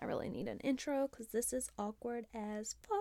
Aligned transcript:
I 0.00 0.06
really 0.06 0.30
need 0.30 0.48
an 0.48 0.60
intro 0.60 1.08
because 1.08 1.28
this 1.28 1.52
is 1.52 1.70
awkward 1.78 2.26
as 2.34 2.74
fuck. 2.88 2.96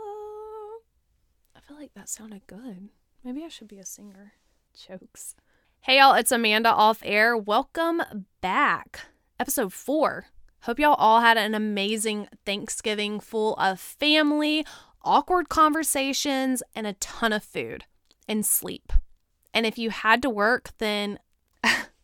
I 1.55 1.61
feel 1.65 1.77
like 1.77 1.93
that 1.93 2.09
sounded 2.09 2.45
good. 2.45 2.89
Maybe 3.23 3.45
I 3.45 3.47
should 3.47 3.69
be 3.69 3.79
a 3.79 3.85
singer. 3.85 4.33
Jokes. 4.87 5.35
Hey 5.79 5.99
y'all, 5.99 6.13
it's 6.15 6.33
Amanda 6.33 6.69
off 6.69 7.01
air. 7.05 7.37
Welcome 7.37 8.25
back. 8.41 8.99
Episode 9.39 9.71
four. 9.71 10.25
Hope 10.63 10.77
y'all 10.77 10.95
all 10.95 11.21
had 11.21 11.37
an 11.37 11.55
amazing 11.55 12.27
Thanksgiving 12.45 13.21
full 13.21 13.55
of 13.55 13.79
family, 13.79 14.65
awkward 15.01 15.47
conversations, 15.47 16.61
and 16.75 16.85
a 16.85 16.93
ton 16.93 17.31
of 17.31 17.45
food 17.45 17.85
and 18.27 18.45
sleep. 18.45 18.91
And 19.53 19.65
if 19.65 19.77
you 19.77 19.89
had 19.89 20.21
to 20.23 20.29
work, 20.29 20.71
then 20.79 21.17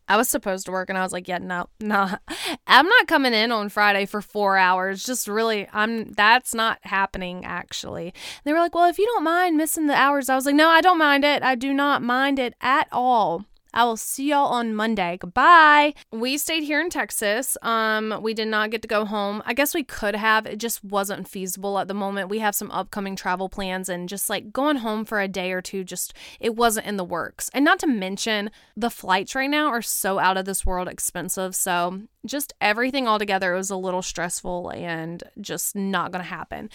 I 0.08 0.18
was 0.18 0.30
supposed 0.30 0.66
to 0.66 0.72
work 0.72 0.90
and 0.90 0.98
I 0.98 1.04
was 1.04 1.12
like, 1.12 1.28
yeah, 1.28 1.40
no, 1.40 1.68
no. 1.80 2.10
I'm 2.68 2.88
not 2.88 3.08
coming 3.08 3.34
in 3.34 3.52
on 3.52 3.70
Friday 3.70 4.06
for 4.06 4.22
4 4.22 4.58
hours. 4.58 5.04
Just 5.06 5.28
really 5.28 5.68
I'm 5.74 6.12
that's 6.14 6.54
not 6.54 6.80
happening 6.84 7.46
actually. 7.46 8.14
they 8.44 8.54
were 8.54 8.60
like, 8.60 8.76
"Well, 8.76 8.90
if 8.90 8.98
you 9.00 9.06
don't 9.06 9.24
mind 9.24 9.58
missing 9.58 9.88
the 9.88 9.96
hours." 9.96 10.30
I 10.30 10.36
was 10.36 10.46
like, 10.46 10.56
"No, 10.56 10.70
I 10.70 10.82
don't 10.82 10.98
mind 10.98 11.24
it. 11.24 11.44
I 11.44 11.56
do 11.56 11.74
not 11.74 12.02
mind 12.02 12.40
it 12.40 12.54
at 12.62 12.88
all." 12.92 13.46
I 13.76 13.84
will 13.84 13.98
see 13.98 14.30
y'all 14.30 14.48
on 14.48 14.74
Monday. 14.74 15.18
Goodbye. 15.20 15.96
We 16.10 16.38
stayed 16.38 16.64
here 16.64 16.80
in 16.80 16.90
Texas. 16.90 17.58
Um, 17.62 18.20
we 18.22 18.34
did 18.34 18.48
not 18.48 18.72
get 18.72 18.82
to 18.84 18.88
go 18.88 19.04
home. 19.04 19.44
I 19.46 19.54
guess 19.54 19.76
we 19.76 19.84
could 19.84 20.16
have. 20.16 20.46
It 20.46 20.60
just 20.60 20.82
wasn't 20.82 21.28
feasible 21.28 21.78
at 21.78 21.90
the 21.90 21.94
moment. 21.94 22.30
We 22.30 22.40
have 22.40 22.56
some 22.56 22.72
upcoming 22.72 23.18
travel 23.18 23.50
plans 23.50 23.90
and 23.90 24.08
just 24.08 24.30
like 24.30 24.54
going 24.54 24.78
home 24.78 25.04
for 25.04 25.20
a 25.20 25.28
day 25.28 25.52
or 25.52 25.62
two 25.62 25.84
just 25.84 26.14
it 26.40 26.56
wasn't 26.56 26.88
in 26.88 26.96
the 26.96 27.04
works. 27.04 27.50
And 27.54 27.66
not 27.66 27.80
to 27.80 27.88
mention 27.88 28.50
the 28.78 28.90
flights 28.90 29.36
right 29.36 29.50
now 29.50 29.68
are 29.68 29.82
so 29.82 30.20
out 30.20 30.38
of 30.38 30.46
this 30.46 30.66
world 30.66 30.88
expensive. 30.88 31.54
So 31.54 32.04
just 32.26 32.54
everything 32.62 33.10
all 33.10 33.20
together 33.20 33.54
was 33.54 33.70
a 33.70 33.76
little 33.76 34.02
stressful 34.02 34.70
and 34.70 35.22
just 35.42 35.76
not 35.76 36.14
to 36.14 36.20
happen. 36.20 36.70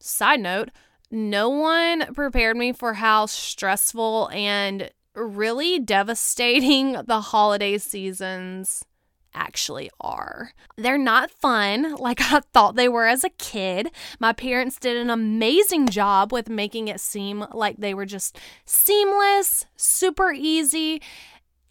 Side 0.00 0.40
note, 0.40 0.70
no 1.12 1.48
one 1.48 2.12
prepared 2.12 2.56
me 2.56 2.72
for 2.72 2.94
how 2.94 3.26
stressful 3.26 4.30
and 4.32 4.90
really 5.14 5.78
devastating 5.78 6.92
the 7.06 7.20
holiday 7.20 7.78
seasons 7.78 8.84
actually 9.34 9.90
are. 10.00 10.52
They're 10.76 10.96
not 10.96 11.30
fun 11.30 11.94
like 11.98 12.20
I 12.20 12.40
thought 12.52 12.76
they 12.76 12.88
were 12.88 13.06
as 13.06 13.24
a 13.24 13.30
kid. 13.30 13.90
My 14.20 14.32
parents 14.32 14.78
did 14.78 14.96
an 14.96 15.10
amazing 15.10 15.88
job 15.88 16.32
with 16.32 16.48
making 16.48 16.88
it 16.88 17.00
seem 17.00 17.44
like 17.52 17.78
they 17.78 17.94
were 17.94 18.06
just 18.06 18.38
seamless, 18.64 19.66
super 19.76 20.32
easy. 20.32 21.02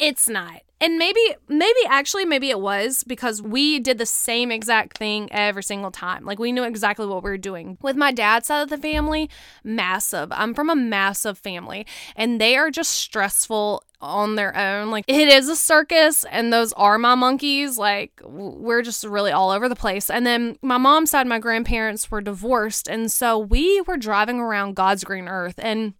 It's 0.03 0.27
not. 0.27 0.61
And 0.81 0.97
maybe, 0.97 1.21
maybe 1.47 1.79
actually, 1.87 2.25
maybe 2.25 2.49
it 2.49 2.59
was 2.59 3.05
because 3.05 3.41
we 3.41 3.79
did 3.79 3.97
the 3.97 4.05
same 4.05 4.51
exact 4.51 4.97
thing 4.97 5.31
every 5.31 5.63
single 5.63 5.91
time. 5.91 6.25
Like 6.25 6.39
we 6.39 6.51
knew 6.51 6.63
exactly 6.63 7.05
what 7.05 7.23
we 7.23 7.29
were 7.29 7.37
doing. 7.37 7.77
With 7.81 7.95
my 7.95 8.11
dad's 8.11 8.47
side 8.47 8.63
of 8.63 8.69
the 8.69 8.77
family, 8.77 9.29
massive. 9.63 10.29
I'm 10.33 10.53
from 10.53 10.69
a 10.69 10.75
massive 10.75 11.37
family, 11.37 11.87
and 12.17 12.41
they 12.41 12.57
are 12.57 12.69
just 12.69 12.91
stressful 12.91 13.81
on 14.01 14.35
their 14.35 14.53
own. 14.57 14.91
Like 14.91 15.05
it 15.07 15.29
is 15.29 15.47
a 15.47 15.55
circus, 15.55 16.25
and 16.25 16.51
those 16.51 16.73
are 16.73 16.97
my 16.97 17.15
monkeys. 17.15 17.77
Like 17.77 18.19
we're 18.21 18.81
just 18.81 19.05
really 19.05 19.31
all 19.31 19.51
over 19.51 19.69
the 19.69 19.77
place. 19.77 20.09
And 20.09 20.25
then 20.25 20.57
my 20.61 20.77
mom's 20.77 21.11
side, 21.11 21.27
my 21.27 21.39
grandparents 21.39 22.11
were 22.11 22.19
divorced, 22.19 22.89
and 22.89 23.09
so 23.09 23.37
we 23.39 23.79
were 23.87 23.95
driving 23.95 24.41
around 24.41 24.75
God's 24.75 25.05
green 25.05 25.29
earth 25.29 25.55
and 25.59 25.93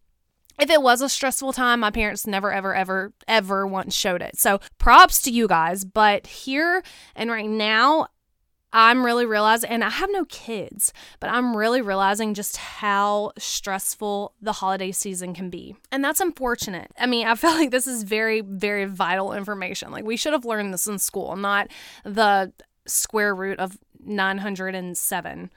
if 0.60 0.70
it 0.70 0.82
was 0.82 1.02
a 1.02 1.10
stressful 1.10 1.54
time, 1.54 1.80
my 1.80 1.92
parents 1.92 2.28
never, 2.28 2.52
ever, 2.52 2.76
ever, 2.76 3.14
ever 3.28 3.68
once 3.68 3.96
showed 3.96 4.22
it. 4.22 4.38
So 4.38 4.60
props 4.78 5.22
to 5.24 5.32
you 5.32 5.48
guys. 5.48 5.84
But 5.84 6.28
here 6.28 6.84
and 7.16 7.32
right 7.32 7.50
now, 7.50 8.08
I'm 8.76 9.06
really 9.06 9.28
realizing, 9.28 9.70
and 9.70 9.84
I 9.84 9.90
have 9.90 10.10
no 10.12 10.26
kids, 10.26 10.94
but 11.20 11.30
I'm 11.30 11.56
really 11.56 11.82
realizing 11.82 12.34
just 12.34 12.58
how 12.58 13.32
stressful 13.38 14.34
the 14.42 14.52
holiday 14.52 14.92
season 14.92 15.36
can 15.36 15.52
be. 15.52 15.76
And 15.92 16.04
that's 16.04 16.20
unfortunate. 16.20 16.92
I 17.00 17.06
mean, 17.06 17.28
I 17.28 17.36
feel 17.36 17.52
like 17.52 17.70
this 17.70 17.86
is 17.86 18.04
very, 18.04 18.42
very 18.42 18.86
vital 18.86 19.34
information. 19.34 19.92
Like, 19.92 20.06
we 20.06 20.18
should 20.18 20.34
have 20.34 20.44
learned 20.44 20.74
this 20.74 20.88
in 20.88 20.98
school, 20.98 21.36
not 21.36 21.68
the 22.04 22.52
square 22.86 23.36
root 23.36 23.60
of 23.60 23.78
907 24.04 25.52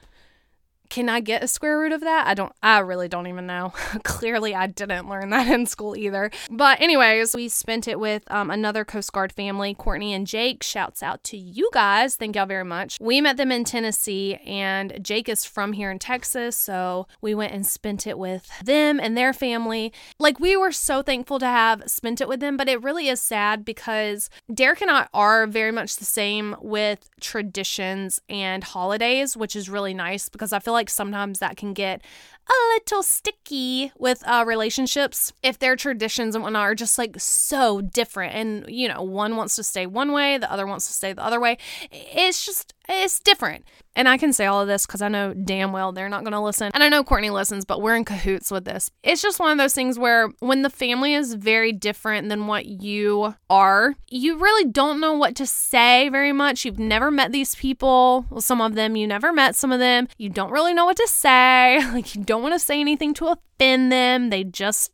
can 0.89 1.09
I 1.09 1.19
get 1.19 1.43
a 1.43 1.47
square 1.47 1.79
root 1.79 1.91
of 1.91 2.01
that? 2.01 2.27
I 2.27 2.33
don't, 2.33 2.53
I 2.63 2.79
really 2.79 3.07
don't 3.07 3.27
even 3.27 3.47
know. 3.47 3.73
Clearly, 4.03 4.55
I 4.55 4.67
didn't 4.67 5.09
learn 5.09 5.29
that 5.31 5.47
in 5.47 5.65
school 5.65 5.95
either. 5.95 6.31
But, 6.49 6.81
anyways, 6.81 7.35
we 7.35 7.49
spent 7.49 7.87
it 7.87 7.99
with 7.99 8.29
um, 8.31 8.49
another 8.49 8.85
Coast 8.85 9.11
Guard 9.11 9.31
family, 9.31 9.73
Courtney 9.73 10.13
and 10.13 10.25
Jake. 10.27 10.63
Shouts 10.63 11.03
out 11.03 11.23
to 11.25 11.37
you 11.37 11.69
guys. 11.73 12.15
Thank 12.15 12.35
y'all 12.35 12.45
very 12.45 12.63
much. 12.63 12.97
We 13.01 13.21
met 13.21 13.37
them 13.37 13.51
in 13.51 13.63
Tennessee, 13.63 14.35
and 14.45 14.97
Jake 15.01 15.29
is 15.29 15.45
from 15.45 15.73
here 15.73 15.91
in 15.91 15.99
Texas. 15.99 16.55
So, 16.55 17.07
we 17.21 17.35
went 17.35 17.53
and 17.53 17.65
spent 17.65 18.07
it 18.07 18.17
with 18.17 18.49
them 18.63 18.99
and 18.99 19.17
their 19.17 19.33
family. 19.33 19.91
Like, 20.19 20.39
we 20.39 20.55
were 20.55 20.71
so 20.71 21.01
thankful 21.01 21.39
to 21.39 21.45
have 21.45 21.83
spent 21.87 22.21
it 22.21 22.27
with 22.27 22.39
them, 22.39 22.57
but 22.57 22.69
it 22.69 22.81
really 22.81 23.07
is 23.07 23.21
sad 23.21 23.65
because 23.65 24.29
Derek 24.53 24.81
and 24.81 24.91
I 24.91 25.07
are 25.13 25.47
very 25.47 25.71
much 25.71 25.97
the 25.97 26.05
same 26.05 26.55
with 26.61 27.09
traditions 27.19 28.21
and 28.29 28.63
holidays, 28.63 29.35
which 29.35 29.55
is 29.55 29.69
really 29.69 29.93
nice 29.93 30.29
because 30.29 30.53
I 30.53 30.59
feel 30.59 30.73
like 30.73 30.76
sometimes 30.89 31.39
that 31.39 31.57
can 31.57 31.73
get 31.73 32.01
a 32.49 32.57
little 32.73 33.03
sticky 33.03 33.91
with 33.97 34.23
uh, 34.27 34.43
relationships 34.47 35.33
if 35.43 35.59
their 35.59 35.75
traditions 35.75 36.35
and 36.35 36.43
whatnot 36.43 36.63
are 36.63 36.75
just 36.75 36.97
like 36.97 37.15
so 37.19 37.81
different. 37.81 38.35
And 38.35 38.65
you 38.69 38.87
know 38.87 39.01
one 39.01 39.35
wants 39.35 39.55
to 39.57 39.63
stay 39.63 39.85
one 39.85 40.11
way 40.11 40.37
the 40.37 40.51
other 40.51 40.65
wants 40.65 40.87
to 40.87 40.93
stay 40.93 41.13
the 41.13 41.23
other 41.23 41.39
way. 41.39 41.57
It's 41.91 42.45
just 42.45 42.73
it's 42.89 43.19
different. 43.19 43.65
And 43.95 44.07
i 44.07 44.15
can 44.17 44.31
say 44.31 44.45
all 44.45 44.61
of 44.61 44.67
this 44.67 44.85
because 44.85 45.01
i 45.01 45.07
know 45.07 45.33
damn 45.33 45.71
well 45.71 45.91
they're 45.91 46.07
not 46.09 46.23
going 46.23 46.33
to 46.33 46.39
listen. 46.39 46.71
And 46.73 46.83
i 46.83 46.89
know 46.89 47.03
courtney 47.03 47.29
listens 47.29 47.65
but 47.65 47.81
we're 47.81 47.95
in 47.95 48.05
cahoots 48.05 48.51
with 48.51 48.65
this. 48.65 48.91
It's 49.03 49.21
just 49.21 49.39
one 49.39 49.51
of 49.51 49.57
those 49.57 49.73
things 49.73 49.99
where 49.99 50.29
when 50.39 50.61
the 50.61 50.69
family 50.69 51.13
is 51.13 51.33
very 51.33 51.71
different 51.71 52.29
than 52.29 52.47
what 52.47 52.65
you 52.65 53.35
are 53.49 53.95
you 54.09 54.37
really 54.37 54.69
don't 54.69 54.99
know 54.99 55.13
what 55.13 55.35
to 55.35 55.45
say 55.45 56.09
very 56.09 56.31
much. 56.31 56.63
You've 56.63 56.79
never 56.79 57.11
met 57.11 57.31
these 57.31 57.55
people. 57.55 58.25
Well 58.29 58.41
some 58.41 58.61
of 58.61 58.75
them 58.75 58.95
you 58.95 59.07
never 59.07 59.33
met 59.33 59.55
some 59.55 59.71
of 59.71 59.79
them. 59.79 60.07
You 60.17 60.29
don't 60.29 60.51
really 60.51 60.73
know 60.73 60.85
what 60.85 60.97
to 60.97 61.07
say. 61.07 61.81
Like 61.97 62.13
you 62.13 62.23
don't 62.23 62.36
don't 62.37 62.43
want 62.43 62.53
to 62.53 62.59
say 62.59 62.79
anything 62.79 63.13
to 63.15 63.27
offend 63.27 63.91
them. 63.91 64.29
They 64.29 64.43
just 64.43 64.91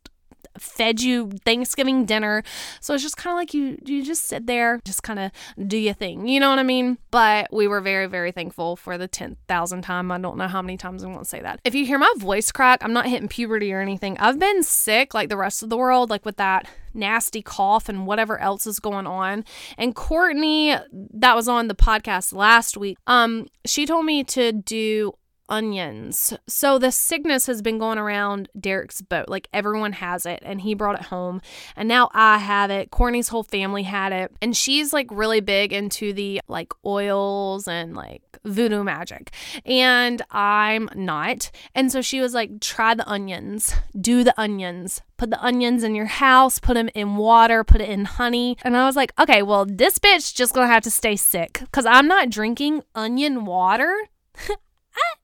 fed 0.58 1.02
you 1.02 1.30
Thanksgiving 1.44 2.06
dinner. 2.06 2.42
So 2.80 2.94
it's 2.94 3.02
just 3.02 3.16
kind 3.16 3.32
of 3.32 3.38
like 3.38 3.52
you 3.52 3.78
you 3.84 4.02
just 4.04 4.24
sit 4.24 4.46
there, 4.46 4.80
just 4.84 5.02
kind 5.02 5.18
of 5.18 5.30
do 5.66 5.76
your 5.76 5.94
thing. 5.94 6.26
You 6.26 6.40
know 6.40 6.48
what 6.48 6.58
I 6.58 6.62
mean? 6.62 6.96
But 7.10 7.48
we 7.52 7.68
were 7.68 7.80
very 7.80 8.06
very 8.06 8.32
thankful 8.32 8.76
for 8.76 8.96
the 8.96 9.08
10,000 9.08 9.82
time. 9.82 10.10
I 10.10 10.18
don't 10.18 10.38
know 10.38 10.48
how 10.48 10.62
many 10.62 10.76
times 10.76 11.02
I'm 11.02 11.12
going 11.12 11.24
to 11.24 11.28
say 11.28 11.42
that. 11.42 11.60
If 11.64 11.74
you 11.74 11.84
hear 11.84 11.98
my 11.98 12.12
voice 12.16 12.50
crack, 12.50 12.82
I'm 12.82 12.92
not 12.92 13.06
hitting 13.06 13.28
puberty 13.28 13.72
or 13.72 13.80
anything. 13.80 14.16
I've 14.18 14.38
been 14.38 14.62
sick 14.62 15.12
like 15.12 15.28
the 15.28 15.36
rest 15.36 15.62
of 15.62 15.68
the 15.68 15.76
world 15.76 16.08
like 16.08 16.24
with 16.24 16.36
that 16.36 16.66
nasty 16.94 17.42
cough 17.42 17.88
and 17.88 18.06
whatever 18.06 18.38
else 18.38 18.66
is 18.66 18.78
going 18.78 19.06
on. 19.06 19.44
And 19.76 19.94
Courtney, 19.94 20.76
that 20.92 21.34
was 21.34 21.48
on 21.48 21.68
the 21.68 21.74
podcast 21.74 22.32
last 22.32 22.76
week, 22.76 22.96
um, 23.06 23.48
she 23.66 23.84
told 23.84 24.06
me 24.06 24.22
to 24.24 24.52
do 24.52 25.14
onions. 25.48 26.32
So 26.46 26.78
the 26.78 26.92
sickness 26.92 27.46
has 27.46 27.62
been 27.62 27.78
going 27.78 27.98
around 27.98 28.48
Derek's 28.58 29.02
boat. 29.02 29.28
Like 29.28 29.48
everyone 29.52 29.92
has 29.92 30.26
it 30.26 30.40
and 30.44 30.60
he 30.60 30.74
brought 30.74 30.98
it 30.98 31.06
home. 31.06 31.40
And 31.76 31.88
now 31.88 32.10
I 32.12 32.38
have 32.38 32.70
it. 32.70 32.90
Courtney's 32.90 33.28
whole 33.28 33.42
family 33.42 33.82
had 33.82 34.12
it. 34.12 34.32
And 34.40 34.56
she's 34.56 34.92
like 34.92 35.08
really 35.10 35.40
big 35.40 35.72
into 35.72 36.12
the 36.12 36.40
like 36.48 36.72
oils 36.84 37.68
and 37.68 37.94
like 37.94 38.22
voodoo 38.44 38.84
magic. 38.84 39.32
And 39.64 40.22
I'm 40.30 40.88
not. 40.94 41.50
And 41.74 41.90
so 41.90 42.00
she 42.00 42.20
was 42.20 42.34
like, 42.34 42.60
try 42.60 42.94
the 42.94 43.08
onions, 43.08 43.74
do 44.00 44.24
the 44.24 44.38
onions. 44.40 45.02
Put 45.16 45.30
the 45.30 45.42
onions 45.44 45.84
in 45.84 45.94
your 45.94 46.06
house, 46.06 46.58
put 46.58 46.74
them 46.74 46.90
in 46.92 47.16
water, 47.16 47.62
put 47.62 47.80
it 47.80 47.88
in 47.88 48.04
honey. 48.04 48.56
And 48.62 48.76
I 48.76 48.84
was 48.84 48.96
like, 48.96 49.12
okay, 49.18 49.42
well, 49.42 49.64
this 49.64 49.98
bitch 49.98 50.34
just 50.34 50.54
gonna 50.54 50.66
have 50.66 50.82
to 50.82 50.90
stay 50.90 51.14
sick 51.14 51.60
because 51.60 51.86
I'm 51.86 52.08
not 52.08 52.30
drinking 52.30 52.82
onion 52.96 53.44
water. 53.44 53.94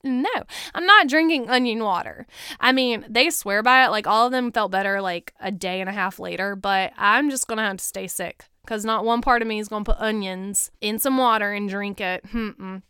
no, 0.04 0.28
I'm 0.74 0.86
not 0.86 1.08
drinking 1.08 1.48
onion 1.48 1.82
water. 1.82 2.26
I 2.58 2.72
mean, 2.72 3.04
they 3.08 3.30
swear 3.30 3.62
by 3.62 3.84
it. 3.84 3.90
Like, 3.90 4.06
all 4.06 4.26
of 4.26 4.32
them 4.32 4.52
felt 4.52 4.72
better 4.72 5.00
like 5.00 5.34
a 5.40 5.50
day 5.50 5.80
and 5.80 5.88
a 5.88 5.92
half 5.92 6.18
later, 6.18 6.56
but 6.56 6.92
I'm 6.96 7.30
just 7.30 7.46
gonna 7.46 7.66
have 7.66 7.78
to 7.78 7.84
stay 7.84 8.06
sick 8.06 8.46
because 8.62 8.84
not 8.84 9.04
one 9.04 9.20
part 9.20 9.42
of 9.42 9.48
me 9.48 9.58
is 9.58 9.68
gonna 9.68 9.84
put 9.84 9.98
onions 9.98 10.70
in 10.80 10.98
some 10.98 11.16
water 11.16 11.52
and 11.52 11.68
drink 11.68 12.00
it. 12.00 12.24
Mm-mm 12.26 12.82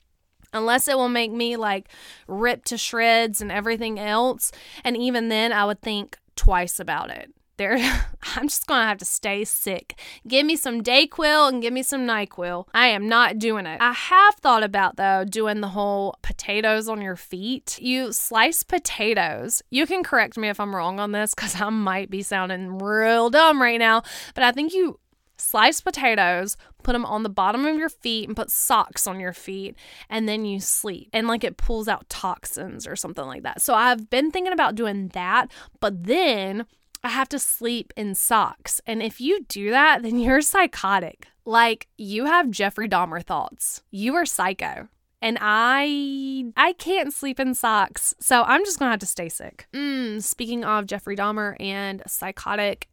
unless 0.52 0.88
it 0.88 0.96
will 0.96 1.08
make 1.08 1.30
me 1.30 1.56
like 1.56 1.88
rip 2.26 2.64
to 2.64 2.76
shreds 2.76 3.40
and 3.40 3.52
everything 3.52 4.00
else. 4.00 4.50
And 4.82 4.96
even 4.96 5.28
then, 5.28 5.52
I 5.52 5.64
would 5.64 5.80
think 5.80 6.18
twice 6.34 6.80
about 6.80 7.10
it 7.10 7.32
there 7.60 7.76
I'm 8.36 8.48
just 8.48 8.66
going 8.66 8.80
to 8.80 8.86
have 8.86 8.98
to 8.98 9.04
stay 9.04 9.44
sick. 9.44 9.98
Give 10.26 10.46
me 10.46 10.56
some 10.56 10.82
Dayquil 10.82 11.48
and 11.48 11.60
give 11.60 11.72
me 11.72 11.82
some 11.82 12.06
NyQuil. 12.06 12.66
I 12.72 12.88
am 12.88 13.08
not 13.08 13.38
doing 13.38 13.66
it. 13.66 13.80
I 13.80 13.92
have 13.92 14.34
thought 14.36 14.62
about 14.62 14.96
though 14.96 15.24
doing 15.24 15.60
the 15.60 15.68
whole 15.68 16.16
potatoes 16.22 16.88
on 16.88 17.02
your 17.02 17.16
feet. 17.16 17.78
You 17.80 18.12
slice 18.12 18.62
potatoes. 18.62 19.62
You 19.70 19.86
can 19.86 20.02
correct 20.02 20.38
me 20.38 20.48
if 20.48 20.58
I'm 20.58 20.74
wrong 20.74 20.98
on 21.00 21.12
this 21.12 21.34
cuz 21.34 21.60
I 21.60 21.68
might 21.70 22.10
be 22.10 22.22
sounding 22.22 22.78
real 22.78 23.30
dumb 23.30 23.60
right 23.60 23.78
now, 23.78 24.02
but 24.34 24.42
I 24.44 24.52
think 24.52 24.72
you 24.72 24.98
slice 25.36 25.80
potatoes, 25.80 26.56
put 26.82 26.92
them 26.92 27.04
on 27.04 27.22
the 27.22 27.28
bottom 27.28 27.64
of 27.64 27.76
your 27.76 27.88
feet, 27.88 28.28
and 28.28 28.36
put 28.36 28.50
socks 28.50 29.06
on 29.06 29.18
your 29.18 29.32
feet, 29.32 29.74
and 30.08 30.28
then 30.28 30.44
you 30.44 30.60
sleep. 30.60 31.08
And 31.12 31.26
like 31.26 31.44
it 31.44 31.56
pulls 31.56 31.88
out 31.88 32.08
toxins 32.08 32.86
or 32.86 32.96
something 32.96 33.24
like 33.24 33.42
that. 33.42 33.62
So 33.62 33.74
I've 33.74 34.10
been 34.10 34.30
thinking 34.30 34.52
about 34.52 34.74
doing 34.74 35.08
that, 35.08 35.50
but 35.80 36.04
then 36.04 36.66
I 37.02 37.08
have 37.08 37.28
to 37.30 37.38
sleep 37.38 37.92
in 37.96 38.14
socks. 38.14 38.80
And 38.86 39.02
if 39.02 39.20
you 39.20 39.44
do 39.48 39.70
that, 39.70 40.02
then 40.02 40.18
you're 40.20 40.40
psychotic. 40.40 41.26
Like 41.44 41.88
you 41.96 42.26
have 42.26 42.50
Jeffrey 42.50 42.88
Dahmer 42.88 43.24
thoughts. 43.24 43.82
You 43.90 44.14
are 44.14 44.26
psycho. 44.26 44.88
And 45.22 45.36
I 45.40 46.46
I 46.56 46.72
can't 46.74 47.12
sleep 47.12 47.38
in 47.38 47.54
socks. 47.54 48.14
So 48.20 48.42
I'm 48.42 48.64
just 48.64 48.78
going 48.78 48.88
to 48.88 48.92
have 48.92 49.00
to 49.00 49.06
stay 49.06 49.28
sick. 49.28 49.66
Mm, 49.74 50.22
speaking 50.22 50.64
of 50.64 50.86
Jeffrey 50.86 51.16
Dahmer 51.16 51.56
and 51.60 52.02
psychotic 52.06 52.88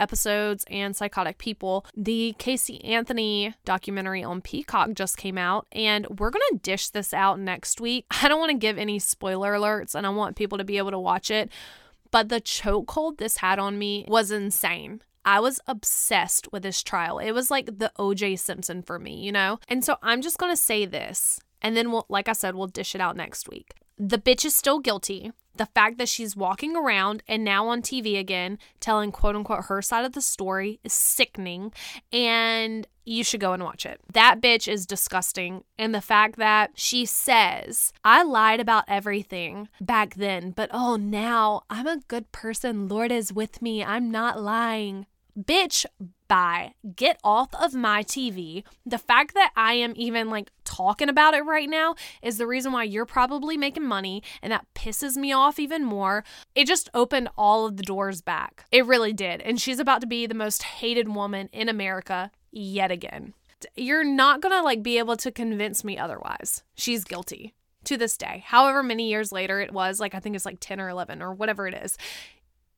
episodes 0.00 0.64
and 0.68 0.94
psychotic 0.94 1.38
people. 1.38 1.86
The 1.96 2.34
Casey 2.38 2.84
Anthony 2.84 3.54
documentary 3.64 4.22
on 4.22 4.40
Peacock 4.40 4.90
just 4.94 5.16
came 5.16 5.38
out, 5.38 5.66
and 5.72 6.06
we're 6.18 6.30
going 6.30 6.42
to 6.52 6.58
dish 6.62 6.90
this 6.90 7.14
out 7.14 7.38
next 7.38 7.80
week. 7.80 8.06
I 8.22 8.28
don't 8.28 8.40
want 8.40 8.50
to 8.50 8.58
give 8.58 8.78
any 8.78 8.98
spoiler 8.98 9.54
alerts, 9.54 9.94
and 9.94 10.06
I 10.06 10.10
want 10.10 10.36
people 10.36 10.58
to 10.58 10.64
be 10.64 10.78
able 10.78 10.90
to 10.90 10.98
watch 10.98 11.30
it. 11.30 11.50
But 12.14 12.28
the 12.28 12.40
chokehold 12.40 13.18
this 13.18 13.38
had 13.38 13.58
on 13.58 13.76
me 13.76 14.04
was 14.06 14.30
insane. 14.30 15.02
I 15.24 15.40
was 15.40 15.58
obsessed 15.66 16.46
with 16.52 16.62
this 16.62 16.80
trial. 16.80 17.18
It 17.18 17.32
was 17.32 17.50
like 17.50 17.66
the 17.66 17.90
OJ 17.98 18.38
Simpson 18.38 18.82
for 18.82 19.00
me, 19.00 19.16
you 19.16 19.32
know? 19.32 19.58
And 19.66 19.84
so 19.84 19.96
I'm 20.00 20.22
just 20.22 20.38
to 20.52 20.56
say 20.56 20.86
this, 20.86 21.40
and 21.60 21.76
then 21.76 21.90
we'll, 21.90 22.06
like 22.08 22.28
I 22.28 22.32
said, 22.32 22.54
we'll 22.54 22.68
dish 22.68 22.94
it 22.94 23.00
out 23.00 23.16
next 23.16 23.48
week. 23.48 23.74
The 23.98 24.18
bitch 24.18 24.44
is 24.44 24.54
still 24.54 24.78
guilty 24.78 25.32
the 25.56 25.66
fact 25.66 25.98
that 25.98 26.08
she's 26.08 26.36
walking 26.36 26.76
around 26.76 27.22
and 27.28 27.44
now 27.44 27.68
on 27.68 27.82
TV 27.82 28.18
again 28.18 28.58
telling 28.80 29.12
quote 29.12 29.36
unquote 29.36 29.66
her 29.66 29.80
side 29.82 30.04
of 30.04 30.12
the 30.12 30.20
story 30.20 30.80
is 30.84 30.92
sickening 30.92 31.72
and 32.12 32.86
you 33.04 33.22
should 33.22 33.40
go 33.40 33.52
and 33.52 33.62
watch 33.62 33.84
it. 33.84 34.00
That 34.12 34.40
bitch 34.40 34.66
is 34.66 34.86
disgusting. 34.86 35.64
And 35.78 35.94
the 35.94 36.00
fact 36.00 36.36
that 36.36 36.70
she 36.74 37.04
says, 37.04 37.92
I 38.04 38.22
lied 38.22 38.60
about 38.60 38.84
everything 38.88 39.68
back 39.80 40.14
then, 40.14 40.50
but 40.52 40.70
oh, 40.72 40.96
now 40.96 41.62
I'm 41.68 41.86
a 41.86 42.00
good 42.08 42.32
person. 42.32 42.88
Lord 42.88 43.12
is 43.12 43.32
with 43.32 43.60
me. 43.60 43.84
I'm 43.84 44.10
not 44.10 44.40
lying. 44.40 45.06
Bitch, 45.38 45.84
bye. 46.28 46.74
Get 46.94 47.18
off 47.24 47.48
of 47.60 47.74
my 47.74 48.04
TV. 48.04 48.62
The 48.86 48.98
fact 48.98 49.34
that 49.34 49.50
I 49.56 49.74
am 49.74 49.92
even 49.96 50.30
like 50.30 50.50
talking 50.64 51.08
about 51.08 51.34
it 51.34 51.44
right 51.44 51.68
now 51.68 51.96
is 52.22 52.38
the 52.38 52.46
reason 52.46 52.72
why 52.72 52.84
you're 52.84 53.06
probably 53.06 53.56
making 53.56 53.84
money, 53.84 54.22
and 54.42 54.52
that 54.52 54.66
pisses 54.74 55.16
me 55.16 55.32
off 55.32 55.58
even 55.58 55.84
more. 55.84 56.24
It 56.54 56.66
just 56.66 56.88
opened 56.94 57.28
all 57.36 57.66
of 57.66 57.76
the 57.76 57.82
doors 57.82 58.20
back. 58.20 58.66
It 58.70 58.86
really 58.86 59.12
did. 59.12 59.40
And 59.40 59.60
she's 59.60 59.80
about 59.80 60.00
to 60.02 60.06
be 60.06 60.26
the 60.26 60.34
most 60.34 60.62
hated 60.62 61.08
woman 61.08 61.48
in 61.52 61.68
America 61.68 62.30
yet 62.52 62.90
again. 62.90 63.34
You're 63.74 64.04
not 64.04 64.40
gonna 64.40 64.62
like 64.62 64.82
be 64.82 64.98
able 64.98 65.16
to 65.16 65.32
convince 65.32 65.82
me 65.82 65.98
otherwise. 65.98 66.62
She's 66.74 67.02
guilty 67.02 67.54
to 67.84 67.96
this 67.96 68.16
day. 68.16 68.44
However 68.46 68.82
many 68.82 69.08
years 69.08 69.32
later 69.32 69.60
it 69.60 69.72
was, 69.72 69.98
like 69.98 70.14
I 70.14 70.20
think 70.20 70.36
it's 70.36 70.46
like 70.46 70.60
10 70.60 70.80
or 70.80 70.88
11 70.88 71.22
or 71.22 71.34
whatever 71.34 71.66
it 71.66 71.74
is. 71.74 71.96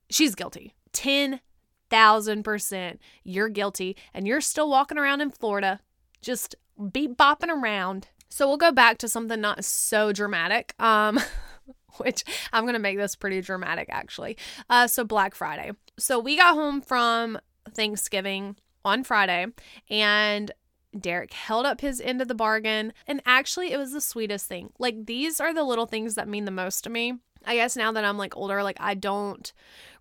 She's 0.09 0.35
guilty. 0.35 0.73
10 0.93 1.41
thousand 1.89 2.43
percent 2.43 2.99
you're 3.23 3.49
guilty 3.49 3.95
and 4.13 4.27
you're 4.27 4.41
still 4.41 4.69
walking 4.69 4.97
around 4.97 5.21
in 5.21 5.31
Florida, 5.31 5.79
just 6.21 6.55
be 6.91 7.07
bopping 7.07 7.49
around. 7.49 8.09
So 8.29 8.47
we'll 8.47 8.57
go 8.57 8.71
back 8.71 8.97
to 8.99 9.07
something 9.07 9.39
not 9.39 9.63
so 9.63 10.11
dramatic. 10.11 10.73
Um, 10.79 11.19
which 11.97 12.23
I'm 12.53 12.65
gonna 12.65 12.79
make 12.79 12.97
this 12.97 13.15
pretty 13.15 13.41
dramatic 13.41 13.87
actually. 13.89 14.37
Uh, 14.69 14.87
so 14.87 15.03
Black 15.03 15.35
Friday. 15.35 15.71
So 15.97 16.19
we 16.19 16.37
got 16.37 16.53
home 16.53 16.81
from 16.81 17.39
Thanksgiving 17.73 18.55
on 18.85 19.03
Friday, 19.03 19.47
and 19.89 20.51
Derek 20.97 21.33
held 21.33 21.65
up 21.65 21.81
his 21.81 21.99
end 22.01 22.21
of 22.21 22.27
the 22.27 22.35
bargain. 22.35 22.93
And 23.05 23.21
actually, 23.25 23.71
it 23.71 23.77
was 23.77 23.91
the 23.91 24.01
sweetest 24.01 24.47
thing. 24.47 24.71
Like, 24.79 25.05
these 25.05 25.39
are 25.39 25.53
the 25.53 25.63
little 25.63 25.85
things 25.85 26.15
that 26.15 26.27
mean 26.27 26.45
the 26.45 26.51
most 26.51 26.83
to 26.85 26.89
me. 26.89 27.15
I 27.45 27.55
guess 27.55 27.77
now 27.77 27.91
that 27.91 28.03
I'm 28.03 28.17
like 28.17 28.35
older, 28.35 28.63
like, 28.63 28.77
I 28.79 28.93
don't 28.93 29.51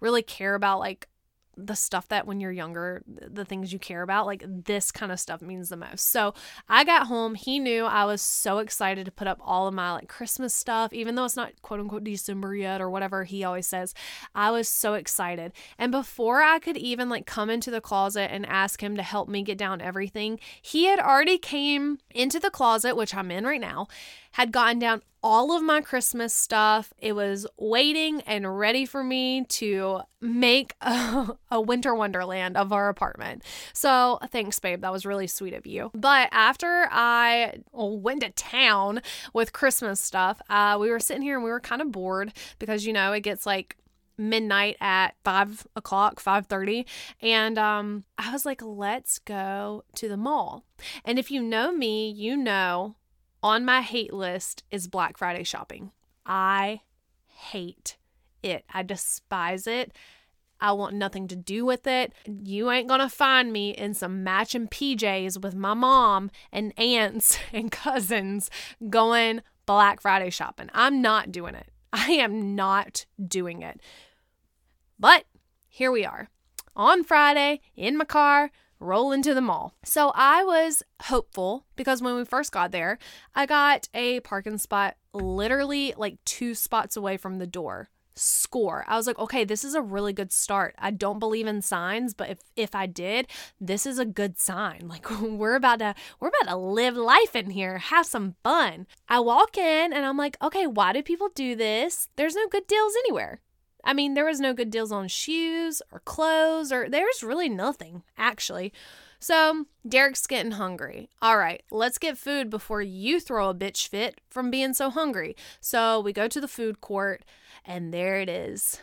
really 0.00 0.22
care 0.22 0.54
about 0.54 0.80
like 0.80 1.08
the 1.56 1.74
stuff 1.74 2.08
that 2.08 2.26
when 2.26 2.40
you're 2.40 2.52
younger, 2.52 3.02
the 3.06 3.44
things 3.44 3.72
you 3.72 3.78
care 3.78 4.02
about, 4.02 4.26
like 4.26 4.44
this 4.46 4.92
kind 4.92 5.10
of 5.10 5.18
stuff 5.18 5.40
means 5.40 5.68
the 5.68 5.76
most. 5.76 6.10
So 6.10 6.34
I 6.68 6.84
got 6.84 7.06
home. 7.06 7.34
He 7.34 7.58
knew 7.58 7.84
I 7.84 8.04
was 8.04 8.20
so 8.20 8.58
excited 8.58 9.06
to 9.06 9.12
put 9.12 9.26
up 9.26 9.40
all 9.42 9.66
of 9.66 9.74
my 9.74 9.92
like 9.92 10.08
Christmas 10.08 10.54
stuff, 10.54 10.92
even 10.92 11.14
though 11.14 11.24
it's 11.24 11.36
not 11.36 11.60
quote 11.62 11.80
unquote 11.80 12.04
December 12.04 12.54
yet 12.54 12.80
or 12.80 12.90
whatever 12.90 13.24
he 13.24 13.42
always 13.42 13.66
says. 13.66 13.94
I 14.34 14.50
was 14.50 14.68
so 14.68 14.94
excited. 14.94 15.52
And 15.78 15.90
before 15.90 16.42
I 16.42 16.58
could 16.58 16.76
even 16.76 17.08
like 17.08 17.26
come 17.26 17.48
into 17.48 17.70
the 17.70 17.80
closet 17.80 18.30
and 18.30 18.44
ask 18.46 18.82
him 18.82 18.96
to 18.96 19.02
help 19.02 19.28
me 19.28 19.42
get 19.42 19.58
down 19.58 19.80
everything, 19.80 20.38
he 20.60 20.84
had 20.84 21.00
already 21.00 21.38
came 21.38 21.98
into 22.10 22.38
the 22.38 22.50
closet, 22.50 22.96
which 22.96 23.14
I'm 23.14 23.30
in 23.30 23.44
right 23.44 23.60
now, 23.60 23.88
had 24.36 24.52
gotten 24.52 24.78
down 24.78 25.00
all 25.22 25.56
of 25.56 25.62
my 25.62 25.80
Christmas 25.80 26.34
stuff. 26.34 26.92
It 26.98 27.14
was 27.14 27.46
waiting 27.56 28.20
and 28.26 28.58
ready 28.58 28.84
for 28.84 29.02
me 29.02 29.44
to 29.44 30.02
make 30.20 30.74
a, 30.82 31.38
a, 31.50 31.58
winter 31.58 31.94
wonderland 31.94 32.54
of 32.54 32.70
our 32.70 32.90
apartment. 32.90 33.42
So 33.72 34.18
thanks, 34.30 34.58
babe. 34.58 34.82
That 34.82 34.92
was 34.92 35.06
really 35.06 35.26
sweet 35.26 35.54
of 35.54 35.66
you. 35.66 35.90
But 35.94 36.28
after 36.32 36.86
I 36.92 37.60
went 37.72 38.20
to 38.24 38.30
town 38.30 39.00
with 39.32 39.54
Christmas 39.54 40.00
stuff, 40.00 40.42
uh, 40.50 40.76
we 40.78 40.90
were 40.90 41.00
sitting 41.00 41.22
here 41.22 41.36
and 41.36 41.42
we 41.44 41.50
were 41.50 41.58
kind 41.58 41.80
of 41.80 41.90
bored 41.90 42.34
because, 42.58 42.84
you 42.84 42.92
know, 42.92 43.12
it 43.12 43.20
gets 43.20 43.46
like 43.46 43.78
midnight 44.18 44.76
at 44.82 45.14
five 45.24 45.66
o'clock 45.76 46.22
5.30 46.22 46.86
and 47.20 47.58
um, 47.58 48.04
i 48.16 48.32
was 48.32 48.46
like 48.46 48.62
let's 48.62 49.18
go 49.18 49.84
to 49.94 50.08
the 50.08 50.16
mall 50.16 50.64
and 51.04 51.18
if 51.18 51.30
you 51.30 51.42
know 51.42 51.70
me 51.70 52.08
you 52.08 52.34
know 52.34 52.96
on 53.46 53.64
my 53.64 53.80
hate 53.80 54.12
list 54.12 54.64
is 54.72 54.88
Black 54.88 55.16
Friday 55.16 55.44
shopping. 55.44 55.92
I 56.26 56.80
hate 57.28 57.96
it. 58.42 58.64
I 58.74 58.82
despise 58.82 59.68
it. 59.68 59.92
I 60.60 60.72
want 60.72 60.96
nothing 60.96 61.28
to 61.28 61.36
do 61.36 61.64
with 61.64 61.86
it. 61.86 62.12
You 62.26 62.72
ain't 62.72 62.88
gonna 62.88 63.08
find 63.08 63.52
me 63.52 63.70
in 63.70 63.94
some 63.94 64.24
matching 64.24 64.66
PJs 64.66 65.40
with 65.40 65.54
my 65.54 65.74
mom 65.74 66.32
and 66.50 66.76
aunts 66.76 67.38
and 67.52 67.70
cousins 67.70 68.50
going 68.90 69.42
Black 69.64 70.00
Friday 70.00 70.30
shopping. 70.30 70.68
I'm 70.74 71.00
not 71.00 71.30
doing 71.30 71.54
it. 71.54 71.70
I 71.92 72.10
am 72.14 72.56
not 72.56 73.06
doing 73.24 73.62
it. 73.62 73.80
But 74.98 75.24
here 75.68 75.92
we 75.92 76.04
are 76.04 76.30
on 76.74 77.04
Friday 77.04 77.60
in 77.76 77.96
my 77.96 78.06
car 78.06 78.50
roll 78.78 79.12
into 79.12 79.34
the 79.34 79.40
mall. 79.40 79.74
So 79.84 80.12
I 80.14 80.44
was 80.44 80.82
hopeful 81.02 81.66
because 81.76 82.02
when 82.02 82.16
we 82.16 82.24
first 82.24 82.52
got 82.52 82.72
there, 82.72 82.98
I 83.34 83.46
got 83.46 83.88
a 83.94 84.20
parking 84.20 84.58
spot 84.58 84.96
literally 85.12 85.94
like 85.96 86.18
two 86.24 86.54
spots 86.54 86.96
away 86.96 87.16
from 87.16 87.38
the 87.38 87.46
door. 87.46 87.88
Score. 88.18 88.82
I 88.88 88.96
was 88.96 89.06
like, 89.06 89.18
okay, 89.18 89.44
this 89.44 89.62
is 89.62 89.74
a 89.74 89.82
really 89.82 90.14
good 90.14 90.32
start. 90.32 90.74
I 90.78 90.90
don't 90.90 91.18
believe 91.18 91.46
in 91.46 91.60
signs, 91.60 92.14
but 92.14 92.30
if 92.30 92.38
if 92.56 92.74
I 92.74 92.86
did, 92.86 93.26
this 93.60 93.84
is 93.84 93.98
a 93.98 94.06
good 94.06 94.38
sign. 94.38 94.84
Like 94.88 95.20
we're 95.20 95.54
about 95.54 95.80
to 95.80 95.94
we're 96.18 96.28
about 96.28 96.50
to 96.50 96.56
live 96.56 96.96
life 96.96 97.36
in 97.36 97.50
here, 97.50 97.76
have 97.76 98.06
some 98.06 98.36
fun. 98.42 98.86
I 99.06 99.20
walk 99.20 99.58
in 99.58 99.92
and 99.92 100.06
I'm 100.06 100.16
like, 100.16 100.38
okay, 100.40 100.66
why 100.66 100.94
do 100.94 101.02
people 101.02 101.28
do 101.34 101.54
this? 101.54 102.08
There's 102.16 102.34
no 102.34 102.48
good 102.48 102.66
deals 102.66 102.94
anywhere. 103.04 103.42
I 103.86 103.92
mean, 103.92 104.14
there 104.14 104.24
was 104.24 104.40
no 104.40 104.52
good 104.52 104.70
deals 104.70 104.90
on 104.90 105.06
shoes 105.06 105.80
or 105.92 106.00
clothes, 106.00 106.72
or 106.72 106.88
there's 106.90 107.22
really 107.22 107.48
nothing, 107.48 108.02
actually. 108.18 108.72
So, 109.20 109.66
Derek's 109.88 110.26
getting 110.26 110.52
hungry. 110.52 111.08
All 111.22 111.38
right, 111.38 111.62
let's 111.70 111.96
get 111.96 112.18
food 112.18 112.50
before 112.50 112.82
you 112.82 113.20
throw 113.20 113.48
a 113.48 113.54
bitch 113.54 113.86
fit 113.86 114.20
from 114.28 114.50
being 114.50 114.74
so 114.74 114.90
hungry. 114.90 115.36
So, 115.60 116.00
we 116.00 116.12
go 116.12 116.26
to 116.26 116.40
the 116.40 116.48
food 116.48 116.80
court, 116.80 117.24
and 117.64 117.94
there 117.94 118.20
it 118.20 118.28
is 118.28 118.82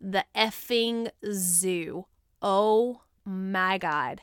the 0.00 0.24
effing 0.36 1.10
zoo. 1.32 2.06
Oh 2.40 3.00
my 3.24 3.76
God. 3.76 4.22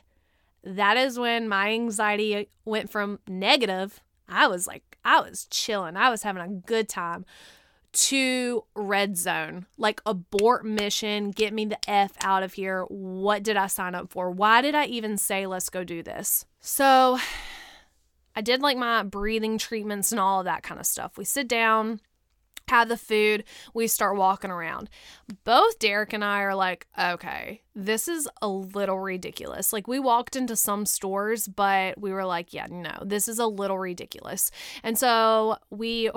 That 0.64 0.96
is 0.96 1.18
when 1.18 1.46
my 1.46 1.70
anxiety 1.70 2.48
went 2.64 2.90
from 2.90 3.18
negative. 3.28 4.00
I 4.28 4.46
was 4.46 4.66
like, 4.66 4.98
I 5.04 5.20
was 5.20 5.46
chilling. 5.46 5.96
I 5.96 6.10
was 6.10 6.22
having 6.22 6.42
a 6.42 6.48
good 6.48 6.88
time 6.88 7.24
to 7.92 8.64
red 8.74 9.16
zone. 9.16 9.66
Like 9.76 10.00
abort 10.06 10.64
mission. 10.64 11.30
Get 11.30 11.52
me 11.52 11.64
the 11.64 11.90
f 11.90 12.12
out 12.22 12.42
of 12.42 12.54
here. 12.54 12.84
What 12.84 13.42
did 13.42 13.56
i 13.56 13.66
sign 13.66 13.94
up 13.94 14.10
for? 14.10 14.30
Why 14.30 14.62
did 14.62 14.74
i 14.74 14.84
even 14.86 15.16
say 15.18 15.46
let's 15.46 15.68
go 15.68 15.84
do 15.84 16.02
this 16.02 16.46
so 16.60 17.18
i 18.36 18.40
did 18.40 18.60
like 18.60 18.76
my 18.76 19.02
breathing 19.02 19.58
treatments 19.58 20.12
and 20.12 20.20
all 20.20 20.40
of 20.40 20.44
that 20.44 20.62
kind 20.62 20.78
of 20.78 20.86
stuff. 20.86 21.16
We 21.16 21.24
sit 21.24 21.48
down 21.48 22.00
have 22.70 22.88
the 22.88 22.96
food, 22.96 23.44
we 23.74 23.86
start 23.86 24.16
walking 24.16 24.50
around. 24.50 24.88
Both 25.44 25.78
Derek 25.78 26.12
and 26.12 26.24
I 26.24 26.40
are 26.40 26.54
like, 26.54 26.86
okay, 26.98 27.62
this 27.74 28.08
is 28.08 28.28
a 28.40 28.48
little 28.48 28.98
ridiculous. 28.98 29.72
Like, 29.72 29.86
we 29.86 29.98
walked 29.98 30.36
into 30.36 30.56
some 30.56 30.86
stores, 30.86 31.46
but 31.46 32.00
we 32.00 32.12
were 32.12 32.24
like, 32.24 32.52
yeah, 32.52 32.66
no, 32.70 33.02
this 33.04 33.28
is 33.28 33.38
a 33.38 33.46
little 33.46 33.78
ridiculous. 33.78 34.50
And 34.82 34.96
so 34.98 35.58
we 35.70 36.10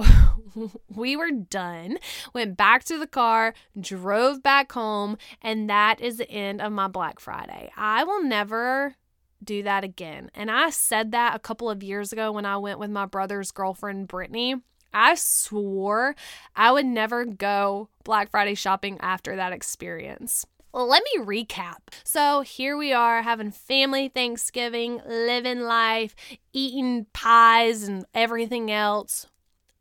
we 0.88 1.15
were 1.15 1.31
done, 1.31 1.98
went 2.33 2.57
back 2.57 2.83
to 2.86 2.98
the 2.98 3.07
car, 3.07 3.53
drove 3.79 4.41
back 4.41 4.72
home, 4.72 5.17
and 5.41 5.69
that 5.69 6.01
is 6.01 6.17
the 6.17 6.29
end 6.29 6.62
of 6.62 6.72
my 6.72 6.88
Black 6.88 7.19
Friday. 7.19 7.72
I 7.75 8.03
will 8.03 8.24
never 8.24 8.95
do 9.43 9.63
that 9.63 9.83
again. 9.83 10.29
And 10.33 10.50
I 10.50 10.69
said 10.69 11.12
that 11.12 11.36
a 11.36 11.39
couple 11.39 11.69
of 11.69 11.83
years 11.83 12.13
ago 12.13 12.31
when 12.31 12.45
I 12.45 12.57
went 12.57 12.79
with 12.79 12.89
my 12.89 13.05
brother's 13.05 13.51
girlfriend, 13.51 14.07
Brittany. 14.07 14.55
I 14.94 15.16
swore 15.16 16.16
I 16.56 16.72
would 16.72 16.86
never 16.86 17.26
go 17.26 17.90
Black 18.04 18.32
Friday 18.32 18.56
shopping 18.56 18.98
after 19.02 19.36
that 19.36 19.54
experience. 19.54 20.46
Let 20.74 21.04
me 21.14 21.24
recap. 21.24 21.78
So 22.04 22.42
here 22.42 22.76
we 22.76 22.94
are 22.94 23.22
having 23.22 23.52
family 23.52 24.10
Thanksgiving, 24.10 25.02
living 25.08 25.62
life, 25.62 26.16
eating 26.52 27.06
pies 27.14 27.84
and 27.84 28.06
everything 28.14 28.72
else. 28.72 29.28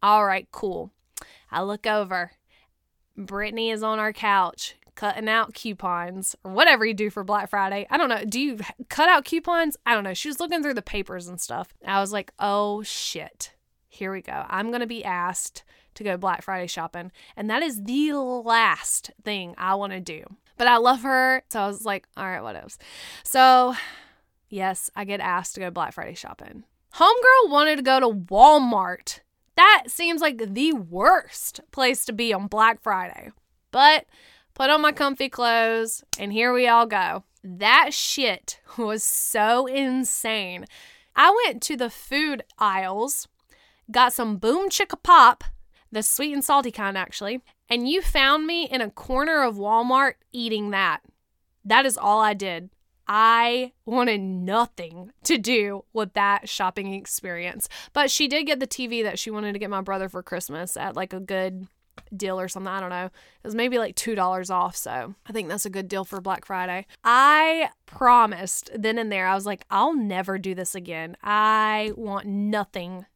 All 0.02 0.26
right, 0.26 0.46
cool. 0.52 0.90
I 1.50 1.62
look 1.62 1.86
over. 1.86 2.32
Brittany 3.16 3.70
is 3.70 3.82
on 3.82 3.98
our 3.98 4.12
couch 4.12 4.76
cutting 4.94 5.28
out 5.28 5.54
coupons 5.54 6.36
or 6.44 6.52
whatever 6.52 6.84
you 6.84 6.94
do 6.94 7.10
for 7.10 7.24
Black 7.24 7.48
Friday. 7.48 7.86
I 7.90 7.96
don't 7.96 8.08
know. 8.08 8.24
Do 8.24 8.40
you 8.40 8.58
cut 8.88 9.08
out 9.08 9.24
coupons? 9.24 9.76
I 9.86 9.94
don't 9.94 10.04
know. 10.04 10.14
She 10.14 10.28
was 10.28 10.40
looking 10.40 10.62
through 10.62 10.74
the 10.74 10.82
papers 10.82 11.28
and 11.28 11.40
stuff. 11.40 11.74
I 11.86 12.00
was 12.00 12.12
like, 12.12 12.32
oh 12.38 12.82
shit. 12.82 13.52
Here 13.92 14.10
we 14.10 14.22
go. 14.22 14.46
I'm 14.48 14.68
going 14.68 14.80
to 14.80 14.86
be 14.86 15.04
asked 15.04 15.64
to 15.96 16.02
go 16.02 16.16
Black 16.16 16.40
Friday 16.42 16.66
shopping. 16.66 17.12
And 17.36 17.50
that 17.50 17.62
is 17.62 17.84
the 17.84 18.14
last 18.14 19.10
thing 19.22 19.54
I 19.58 19.74
want 19.74 19.92
to 19.92 20.00
do. 20.00 20.24
But 20.56 20.66
I 20.66 20.78
love 20.78 21.02
her. 21.02 21.42
So 21.50 21.60
I 21.60 21.66
was 21.66 21.84
like, 21.84 22.06
all 22.16 22.24
right, 22.24 22.42
what 22.42 22.56
else? 22.56 22.78
So, 23.22 23.74
yes, 24.48 24.88
I 24.96 25.04
get 25.04 25.20
asked 25.20 25.56
to 25.56 25.60
go 25.60 25.70
Black 25.70 25.92
Friday 25.92 26.14
shopping. 26.14 26.64
Homegirl 26.94 27.50
wanted 27.50 27.76
to 27.76 27.82
go 27.82 28.00
to 28.00 28.08
Walmart. 28.08 29.20
That 29.56 29.84
seems 29.88 30.22
like 30.22 30.54
the 30.54 30.72
worst 30.72 31.60
place 31.70 32.06
to 32.06 32.14
be 32.14 32.32
on 32.32 32.46
Black 32.46 32.80
Friday. 32.80 33.30
But 33.72 34.06
put 34.54 34.70
on 34.70 34.80
my 34.80 34.92
comfy 34.92 35.28
clothes, 35.28 36.02
and 36.18 36.32
here 36.32 36.54
we 36.54 36.66
all 36.66 36.86
go. 36.86 37.24
That 37.44 37.92
shit 37.92 38.58
was 38.78 39.02
so 39.02 39.66
insane. 39.66 40.64
I 41.14 41.34
went 41.44 41.60
to 41.64 41.76
the 41.76 41.90
food 41.90 42.42
aisles, 42.58 43.28
got 43.90 44.12
some 44.12 44.36
Boom 44.36 44.68
Chicka 44.68 45.02
Pop, 45.02 45.44
the 45.90 46.02
sweet 46.02 46.32
and 46.32 46.44
salty 46.44 46.70
kind 46.70 46.96
actually, 46.96 47.40
and 47.68 47.88
you 47.88 48.02
found 48.02 48.46
me 48.46 48.64
in 48.64 48.80
a 48.80 48.90
corner 48.90 49.42
of 49.42 49.56
Walmart 49.56 50.14
eating 50.32 50.70
that. 50.70 51.00
That 51.64 51.86
is 51.86 51.96
all 51.96 52.20
I 52.20 52.34
did. 52.34 52.70
I 53.06 53.72
wanted 53.84 54.20
nothing 54.20 55.12
to 55.24 55.36
do 55.36 55.84
with 55.92 56.14
that 56.14 56.48
shopping 56.48 56.94
experience. 56.94 57.68
But 57.92 58.10
she 58.10 58.28
did 58.28 58.46
get 58.46 58.60
the 58.60 58.66
TV 58.66 59.02
that 59.02 59.18
she 59.18 59.30
wanted 59.30 59.52
to 59.52 59.58
get 59.58 59.70
my 59.70 59.80
brother 59.80 60.08
for 60.08 60.22
Christmas 60.22 60.76
at 60.76 60.96
like 60.96 61.12
a 61.12 61.20
good 61.20 61.66
deal 62.16 62.38
or 62.40 62.48
something. 62.48 62.72
I 62.72 62.80
don't 62.80 62.90
know. 62.90 63.06
It 63.06 63.44
was 63.44 63.54
maybe 63.54 63.78
like 63.78 63.96
$2 63.96 64.50
off. 64.50 64.76
So 64.76 65.14
I 65.26 65.32
think 65.32 65.48
that's 65.48 65.66
a 65.66 65.70
good 65.70 65.88
deal 65.88 66.04
for 66.04 66.20
Black 66.20 66.44
Friday. 66.44 66.86
I 67.04 67.70
promised 67.86 68.70
then 68.74 68.98
and 68.98 69.10
there, 69.10 69.26
I 69.26 69.34
was 69.34 69.46
like, 69.46 69.64
I'll 69.70 69.94
never 69.94 70.38
do 70.38 70.54
this 70.54 70.74
again. 70.74 71.16
I 71.22 71.92
want 71.96 72.26
nothing, 72.26 73.06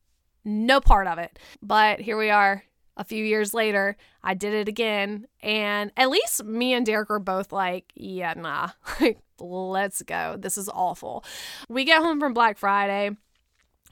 no 0.47 0.81
part 0.81 1.07
of 1.07 1.19
it. 1.19 1.39
But 1.61 2.01
here 2.01 2.17
we 2.17 2.31
are 2.31 2.63
a 2.97 3.05
few 3.05 3.25
years 3.25 3.53
later, 3.53 3.97
I 4.23 4.35
did 4.35 4.55
it 4.55 4.69
again. 4.69 5.27
And 5.43 5.93
at 5.97 6.09
least 6.09 6.45
me 6.45 6.73
and 6.73 6.87
Derek 6.87 7.11
are 7.11 7.19
both 7.19 7.53
like, 7.53 7.93
yeah, 7.95 8.35
nah, 8.35 8.71
let's 9.39 10.03
go. 10.03 10.37
This 10.39 10.57
is 10.57 10.71
awful. 10.73 11.25
We 11.69 11.85
get 11.85 12.03
home 12.03 12.19
from 12.19 12.33
Black 12.33 12.57
Friday, 12.57 13.11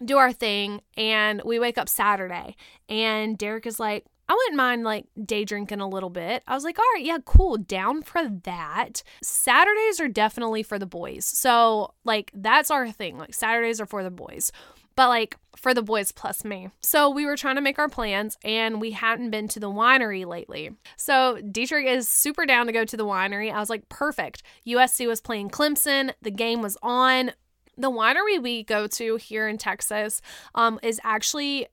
do 0.03 0.17
our 0.17 0.33
thing, 0.33 0.81
and 0.97 1.43
we 1.45 1.59
wake 1.59 1.77
up 1.77 1.89
Saturday. 1.89 2.57
And 2.89 3.37
Derek 3.37 3.67
is 3.67 3.79
like, 3.79 4.07
I 4.27 4.33
wouldn't 4.33 4.57
mind 4.57 4.85
like 4.85 5.05
day 5.23 5.45
drinking 5.45 5.81
a 5.81 5.89
little 5.89 6.09
bit. 6.09 6.43
I 6.47 6.55
was 6.55 6.65
like, 6.65 6.79
all 6.79 6.85
right, 6.95 7.05
yeah, 7.05 7.19
cool, 7.27 7.59
down 7.59 8.01
for 8.01 8.27
that. 8.45 9.03
Saturdays 9.23 10.01
are 10.01 10.09
definitely 10.09 10.63
for 10.63 10.79
the 10.79 10.87
boys. 10.87 11.27
So, 11.27 11.93
like, 12.05 12.31
that's 12.33 12.71
our 12.71 12.91
thing. 12.91 13.19
Like, 13.19 13.35
Saturdays 13.35 13.83
are 13.83 13.87
for 13.87 14.03
the 14.03 14.11
boys 14.11 14.51
but 14.97 15.09
like 15.09 15.37
for 15.57 15.73
the 15.75 15.83
boys 15.83 16.13
plus 16.13 16.45
me. 16.45 16.69
So 16.81 17.09
we 17.09 17.27
were 17.27 17.37
trying 17.37 17.55
to 17.57 17.61
make 17.61 17.79
our 17.79 17.89
plans 17.89 18.37
and 18.45 18.81
we 18.81 18.91
hadn't 18.91 19.31
been 19.31 19.49
to 19.49 19.61
the 19.61 19.71
winery 19.71 20.27
lately. 20.27 20.71
So 20.97 21.41
Derek 21.41 21.87
is 21.87 22.09
super 22.09 22.45
down 22.47 22.67
to 22.67 22.73
go 22.73 22.85
to 22.85 22.97
the 22.97 23.07
winery. 23.07 23.53
I 23.53 23.61
was 23.61 23.71
like, 23.71 23.89
perfect. 23.89 24.43
USC 24.67 25.07
was 25.07 25.21
playing 25.21 25.51
Clemson, 25.51 26.13
the 26.23 26.31
game 26.31 26.63
was 26.63 26.77
on. 26.83 27.33
The 27.77 27.91
winery 27.91 28.41
we 28.41 28.63
go 28.63 28.87
to 28.87 29.17
here 29.17 29.49
in 29.49 29.59
Texas 29.59 30.21
um, 30.55 30.79
is 30.83 31.01
actually 31.03 31.67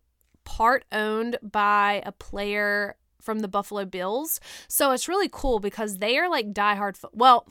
part 0.46 0.86
owned 0.92 1.38
by 1.44 2.02
a 2.06 2.12
player 2.12 2.96
from 3.22 3.40
the 3.40 3.48
Buffalo 3.48 3.86
Bills. 3.86 4.40
So 4.68 4.92
it's 4.92 5.08
really 5.08 5.30
cool 5.32 5.60
because 5.60 6.00
they 6.00 6.18
are 6.18 6.30
like 6.30 6.54
diehard. 6.54 6.98
Fo- 6.98 7.12
well, 7.14 7.48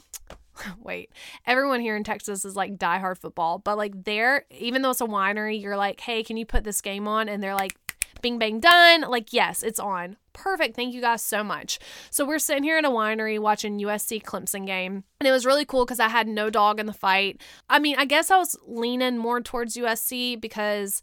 wait, 0.82 1.10
everyone 1.46 1.80
here 1.80 1.96
in 1.96 2.04
Texas 2.04 2.44
is 2.44 2.56
like 2.56 2.76
diehard 2.76 3.18
football, 3.18 3.58
but 3.58 3.76
like 3.76 4.04
there, 4.04 4.44
even 4.50 4.82
though 4.82 4.90
it's 4.90 5.00
a 5.00 5.06
winery, 5.06 5.60
you're 5.60 5.76
like, 5.76 6.00
hey, 6.00 6.22
can 6.22 6.36
you 6.36 6.46
put 6.46 6.64
this 6.64 6.80
game 6.80 7.06
on? 7.08 7.28
And 7.28 7.42
they're 7.42 7.54
like, 7.54 7.76
bing, 8.20 8.38
bang, 8.38 8.60
done. 8.60 9.02
Like, 9.02 9.32
yes, 9.32 9.62
it's 9.62 9.80
on. 9.80 10.16
Perfect. 10.32 10.76
Thank 10.76 10.94
you 10.94 11.00
guys 11.00 11.22
so 11.22 11.42
much. 11.42 11.78
So 12.10 12.24
we're 12.24 12.38
sitting 12.38 12.62
here 12.62 12.78
in 12.78 12.84
a 12.84 12.90
winery 12.90 13.38
watching 13.38 13.78
USC 13.80 14.22
Clemson 14.22 14.66
game. 14.66 15.04
And 15.20 15.28
it 15.28 15.32
was 15.32 15.46
really 15.46 15.64
cool 15.64 15.84
because 15.84 16.00
I 16.00 16.08
had 16.08 16.28
no 16.28 16.50
dog 16.50 16.80
in 16.80 16.86
the 16.86 16.92
fight. 16.92 17.40
I 17.68 17.78
mean, 17.78 17.96
I 17.98 18.04
guess 18.04 18.30
I 18.30 18.38
was 18.38 18.56
leaning 18.66 19.18
more 19.18 19.40
towards 19.40 19.76
USC 19.76 20.40
because 20.40 21.02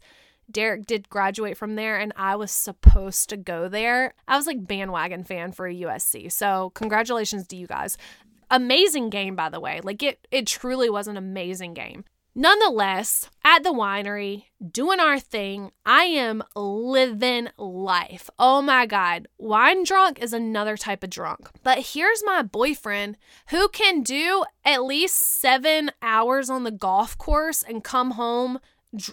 Derek 0.50 0.86
did 0.86 1.08
graduate 1.10 1.56
from 1.56 1.74
there 1.74 1.98
and 1.98 2.12
I 2.16 2.36
was 2.36 2.50
supposed 2.50 3.28
to 3.30 3.36
go 3.36 3.68
there. 3.68 4.14
I 4.26 4.36
was 4.36 4.46
like 4.46 4.66
bandwagon 4.66 5.24
fan 5.24 5.52
for 5.52 5.66
a 5.66 5.74
USC. 5.74 6.32
So 6.32 6.70
congratulations 6.74 7.46
to 7.48 7.56
you 7.56 7.66
guys. 7.66 7.98
Amazing 8.50 9.10
game, 9.10 9.36
by 9.36 9.48
the 9.48 9.60
way. 9.60 9.80
Like 9.82 10.02
it, 10.02 10.26
it 10.30 10.46
truly 10.46 10.88
was 10.90 11.06
an 11.06 11.16
amazing 11.16 11.74
game. 11.74 12.04
Nonetheless, 12.34 13.28
at 13.44 13.64
the 13.64 13.72
winery, 13.72 14.44
doing 14.70 15.00
our 15.00 15.18
thing, 15.18 15.72
I 15.84 16.04
am 16.04 16.44
living 16.54 17.48
life. 17.58 18.30
Oh 18.38 18.62
my 18.62 18.86
God. 18.86 19.26
Wine 19.38 19.82
drunk 19.82 20.20
is 20.20 20.32
another 20.32 20.76
type 20.76 21.02
of 21.02 21.10
drunk. 21.10 21.48
But 21.64 21.78
here's 21.78 22.22
my 22.24 22.42
boyfriend 22.42 23.18
who 23.48 23.68
can 23.70 24.02
do 24.02 24.44
at 24.64 24.84
least 24.84 25.40
seven 25.40 25.90
hours 26.00 26.48
on 26.48 26.62
the 26.62 26.70
golf 26.70 27.18
course 27.18 27.64
and 27.64 27.82
come 27.82 28.12
home, 28.12 28.60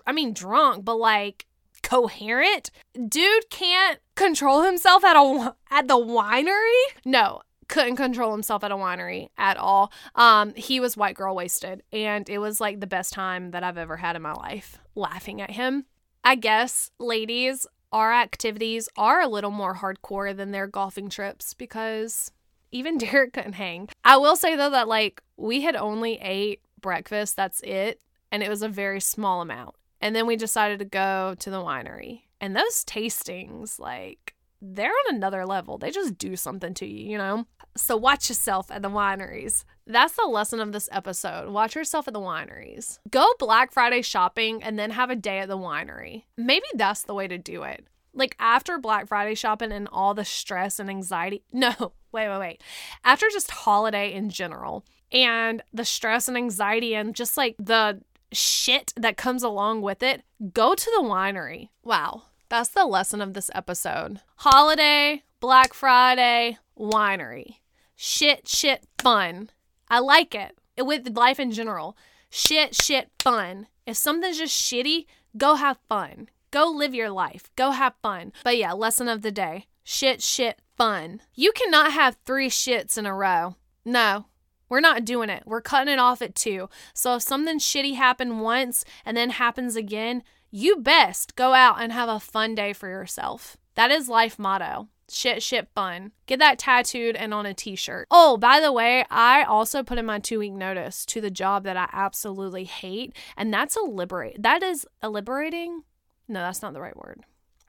I 0.06 0.12
mean, 0.12 0.32
drunk, 0.32 0.86
but 0.86 0.98
like 0.98 1.48
coherent. 1.82 2.70
Dude 2.94 3.50
can't 3.50 4.00
control 4.16 4.64
himself 4.64 5.04
at 5.04 5.16
a 5.16 5.56
at 5.72 5.88
the 5.88 5.98
winery. 5.98 6.84
No, 7.06 7.42
couldn't 7.68 7.96
control 7.96 8.32
himself 8.32 8.64
at 8.64 8.72
a 8.72 8.76
winery 8.76 9.30
at 9.38 9.58
all. 9.58 9.92
Um, 10.16 10.54
he 10.56 10.80
was 10.80 10.98
white 10.98 11.16
girl 11.16 11.36
wasted, 11.36 11.84
and 11.92 12.30
it 12.30 12.40
was 12.40 12.62
like 12.62 12.80
the 12.80 12.88
best 12.88 13.14
time 13.14 13.52
that 13.52 13.64
I've 13.64 13.78
ever 13.78 13.98
had 13.98 14.16
in 14.16 14.22
my 14.22 14.34
life 14.34 14.80
laughing 14.96 15.42
at 15.42 15.52
him. 15.52 15.86
I 16.24 16.36
guess, 16.36 16.92
ladies, 17.00 17.68
our 17.92 18.14
activities 18.14 18.90
are 18.98 19.22
a 19.22 19.28
little 19.28 19.52
more 19.52 19.76
hardcore 19.76 20.36
than 20.36 20.52
their 20.52 20.68
golfing 20.68 21.10
trips 21.10 21.54
because 21.54 22.32
even 22.72 22.98
Derek 23.00 23.34
couldn't 23.34 23.54
hang. 23.54 23.90
I 24.04 24.18
will 24.18 24.36
say 24.36 24.56
though 24.56 24.70
that 24.72 24.88
like 24.88 25.22
we 25.38 25.62
had 25.62 25.76
only 25.76 26.20
ate 26.22 26.62
breakfast, 26.82 27.36
that's 27.36 27.62
it, 27.62 28.02
and 28.32 28.44
it 28.44 28.50
was 28.50 28.62
a 28.62 28.70
very 28.70 29.00
small 29.00 29.42
amount. 29.42 29.76
And 30.02 30.16
then 30.16 30.28
we 30.28 30.36
decided 30.36 30.80
to 30.80 30.86
go 30.86 31.36
to 31.40 31.50
the 31.50 31.62
winery. 31.62 32.24
And 32.40 32.56
those 32.56 32.84
tastings, 32.84 33.80
like 33.80 34.35
they're 34.62 34.90
on 34.90 35.16
another 35.16 35.46
level. 35.46 35.78
They 35.78 35.92
just 35.92 36.18
do 36.18 36.36
something 36.36 36.74
to 36.76 36.86
you, 36.86 37.12
you 37.12 37.18
know? 37.18 37.46
So 37.78 37.98
watch 37.98 38.30
yourself 38.30 38.72
at 38.72 38.82
the 38.82 38.90
wineries. 38.90 39.66
That's 39.86 40.16
the 40.16 40.26
lesson 40.26 40.60
of 40.60 40.72
this 40.72 40.90
episode. 40.92 41.50
Watch 41.50 41.76
yourself 41.76 42.08
at 42.08 42.14
the 42.14 42.20
wineries. 42.20 43.00
Go 43.10 43.26
Black 43.38 43.72
Friday 43.72 44.02
shopping 44.02 44.64
and 44.64 44.80
then 44.80 44.92
have 44.92 45.10
a 45.10 45.16
day 45.16 45.40
at 45.40 45.50
the 45.50 45.58
winery. 45.58 46.24
Maybe 46.38 46.66
that's 46.74 47.04
the 47.04 47.14
way 47.14 47.28
to 47.28 47.38
do 47.38 47.64
it. 47.64 47.86
Like 48.14 48.36
after 48.40 48.78
Black 48.78 49.08
Friday 49.08 49.36
shopping 49.36 49.72
and 49.72 49.90
all 49.92 50.14
the 50.14 50.26
stress 50.26 50.80
and 50.80 50.90
anxiety. 50.90 51.44
No, 51.54 51.94
wait, 52.12 52.30
wait, 52.30 52.40
wait. 52.40 52.64
After 53.04 53.28
just 53.30 53.52
holiday 53.52 54.14
in 54.14 54.30
general 54.30 54.86
and 55.12 55.62
the 55.74 55.86
stress 55.86 56.28
and 56.28 56.38
anxiety 56.38 56.96
and 56.96 57.14
just 57.14 57.38
like 57.38 57.56
the 57.60 58.02
shit 58.32 58.94
that 58.96 59.18
comes 59.18 59.44
along 59.44 59.82
with 59.82 60.02
it, 60.02 60.24
go 60.54 60.76
to 60.76 60.92
the 60.96 61.04
winery. 61.04 61.70
Wow, 61.84 62.24
that's 62.50 62.70
the 62.70 62.86
lesson 62.86 63.22
of 63.22 63.34
this 63.34 63.50
episode. 63.54 64.22
Holiday, 64.38 65.24
Black 65.40 65.74
Friday, 65.74 66.58
winery. 66.78 67.58
Shit, 67.96 68.48
shit, 68.48 68.86
fun. 69.00 69.50
I 69.90 70.00
like 70.00 70.36
it. 70.36 70.58
it 70.76 70.86
With 70.86 71.16
life 71.16 71.40
in 71.40 71.52
general. 71.52 71.98
Shit, 72.30 72.76
shit, 72.76 73.10
fun. 73.20 73.68
If 73.86 73.98
something's 73.98 74.38
just 74.38 74.60
shitty, 74.60 75.06
go 75.38 75.56
have 75.56 75.78
fun. 75.88 76.30
Go 76.52 76.70
live 76.70 76.94
your 76.94 77.10
life. 77.10 77.50
Go 77.56 77.72
have 77.72 77.96
fun. 78.02 78.34
But 78.44 78.58
yeah, 78.58 78.74
lesson 78.74 79.08
of 79.08 79.22
the 79.22 79.32
day. 79.32 79.68
Shit, 79.84 80.22
shit, 80.22 80.62
fun. 80.78 81.22
You 81.34 81.52
cannot 81.52 81.92
have 81.92 82.18
three 82.26 82.50
shits 82.50 82.98
in 82.98 83.06
a 83.06 83.14
row. 83.14 83.56
No, 83.86 84.26
we're 84.68 84.80
not 84.80 85.06
doing 85.06 85.30
it. 85.30 85.44
We're 85.46 85.62
cutting 85.62 85.94
it 85.94 86.00
off 86.00 86.22
at 86.22 86.36
two. 86.36 86.70
So 86.94 87.16
if 87.16 87.22
something 87.22 87.60
shitty 87.60 87.96
happened 87.96 88.42
once 88.42 88.84
and 89.06 89.16
then 89.16 89.30
happens 89.32 89.76
again, 89.76 90.24
you 90.52 90.78
best 90.78 91.36
go 91.36 91.54
out 91.54 91.82
and 91.82 91.92
have 91.92 92.10
a 92.10 92.20
fun 92.20 92.56
day 92.56 92.74
for 92.74 92.88
yourself. 92.88 93.58
That 93.76 93.92
is 93.92 94.08
life 94.08 94.40
motto. 94.40 94.88
Shit, 95.10 95.44
shit, 95.44 95.70
fun. 95.76 96.12
Get 96.26 96.40
that 96.40 96.58
tattooed 96.58 97.16
and 97.16 97.34
on 97.34 97.46
a 97.46 97.54
t 97.54 97.76
shirt. 97.76 98.08
Oh, 98.10 98.38
by 98.38 98.60
the 98.60 98.72
way, 98.72 99.06
I 99.12 99.44
also 99.44 99.84
put 99.84 100.00
in 100.00 100.06
my 100.06 100.20
two 100.20 100.40
week 100.40 100.54
notice 100.54 101.06
to 101.08 101.22
the 101.22 101.30
job 101.30 101.64
that 101.64 101.78
I 101.78 101.88
absolutely 101.94 102.64
hate. 102.64 103.16
And 103.38 103.54
that's 103.54 103.76
a 103.76 103.82
liberate. 103.82 104.42
That 104.42 104.64
is 104.64 104.88
a 105.02 105.10
liberating. 105.10 105.84
No, 106.28 106.40
that's 106.40 106.64
not 106.64 106.74
the 106.74 106.82
right 106.82 106.98
word. 106.98 107.22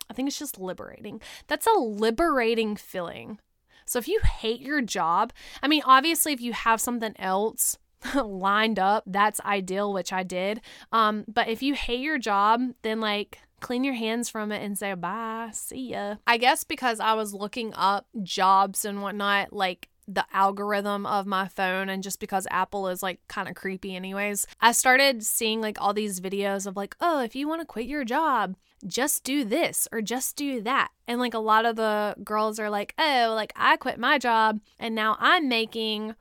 I 0.09 0.15
think 0.15 0.29
it's 0.29 0.39
just 0.39 0.59
liberating. 0.59 1.21
That's 1.47 1.67
a 1.67 1.79
liberating 1.79 2.77
feeling. 2.77 3.39
So 3.85 3.99
if 3.99 4.09
you 4.09 4.21
hate 4.21 4.61
your 4.61 4.81
job, 4.81 5.33
I 5.63 5.69
mean, 5.69 5.83
obviously, 5.85 6.33
if 6.33 6.41
you 6.41 6.53
have 6.53 6.81
something 6.81 7.15
else 7.19 7.79
lined 8.15 8.79
up, 8.79 9.05
that's 9.07 9.41
ideal, 9.41 9.93
which 9.93 10.13
I 10.13 10.23
did. 10.23 10.61
Um, 10.93 11.25
but 11.29 11.49
if 11.49 11.63
you 11.63 11.75
hate 11.75 12.01
your 12.01 12.19
job, 12.19 12.61
then 12.83 13.01
like 13.01 13.41
clean 13.61 13.85
your 13.85 13.95
hands 13.95 14.29
from 14.29 14.53
it 14.53 14.63
and 14.63 14.79
say 14.79 14.95
bye, 14.95 15.51
see 15.53 15.91
ya. 15.91 16.17
I 16.27 16.37
guess 16.37 16.65
because 16.65 17.01
I 17.01 17.15
was 17.15 17.35
looking 17.35 17.73
up 17.75 18.07
jobs 18.23 18.85
and 18.85 19.03
whatnot, 19.03 19.53
like 19.53 19.89
the 20.09 20.25
algorithm 20.33 21.05
of 21.05 21.27
my 21.27 21.49
phone 21.49 21.89
and 21.89 22.03
just 22.03 22.21
because 22.21 22.47
Apple 22.51 22.89
is 22.89 23.03
like 23.03 23.21
kind 23.29 23.49
of 23.49 23.57
creepy 23.57 23.97
anyways, 23.97 24.47
I 24.61 24.73
started 24.73 25.25
seeing 25.25 25.61
like 25.61 25.81
all 25.81 25.95
these 25.95 26.21
videos 26.21 26.67
of 26.67 26.77
like, 26.77 26.97
oh, 27.01 27.23
if 27.23 27.35
you 27.35 27.49
want 27.49 27.61
to 27.61 27.67
quit 27.67 27.87
your 27.87 28.05
job, 28.05 28.55
just 28.87 29.25
do 29.25 29.45
this 29.45 29.89
or 29.91 30.03
just 30.03 30.37
do 30.37 30.61
that. 30.63 30.91
And 31.09 31.19
like 31.19 31.35
a 31.35 31.39
lot 31.39 31.65
of 31.65 31.77
the 31.77 32.15
girls 32.23 32.61
are 32.61 32.71
like, 32.71 32.95
oh, 32.99 33.33
like 33.35 33.53
I 33.57 33.77
quit 33.77 33.99
my 33.99 34.19
job 34.19 34.61
and 34.79 34.95
now 34.95 35.17
I'm 35.19 35.49
making 35.49 36.15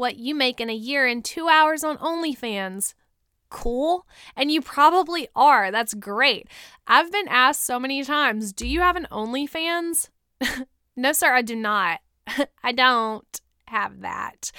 what 0.00 0.16
you 0.16 0.34
make 0.34 0.60
in 0.60 0.70
a 0.70 0.74
year 0.74 1.06
in 1.06 1.22
two 1.22 1.48
hours 1.48 1.84
on 1.84 1.98
OnlyFans 1.98 2.94
cool? 3.50 4.06
And 4.34 4.50
you 4.50 4.62
probably 4.62 5.28
are. 5.36 5.70
That's 5.70 5.92
great. 5.92 6.48
I've 6.86 7.12
been 7.12 7.28
asked 7.28 7.64
so 7.66 7.78
many 7.78 8.02
times, 8.02 8.52
do 8.52 8.66
you 8.66 8.80
have 8.80 8.96
an 8.96 9.08
OnlyFans? 9.12 10.08
no, 10.96 11.12
sir, 11.12 11.34
I 11.34 11.42
do 11.42 11.54
not. 11.54 12.00
I 12.64 12.72
don't 12.72 13.40
have 13.66 14.00
that. 14.00 14.52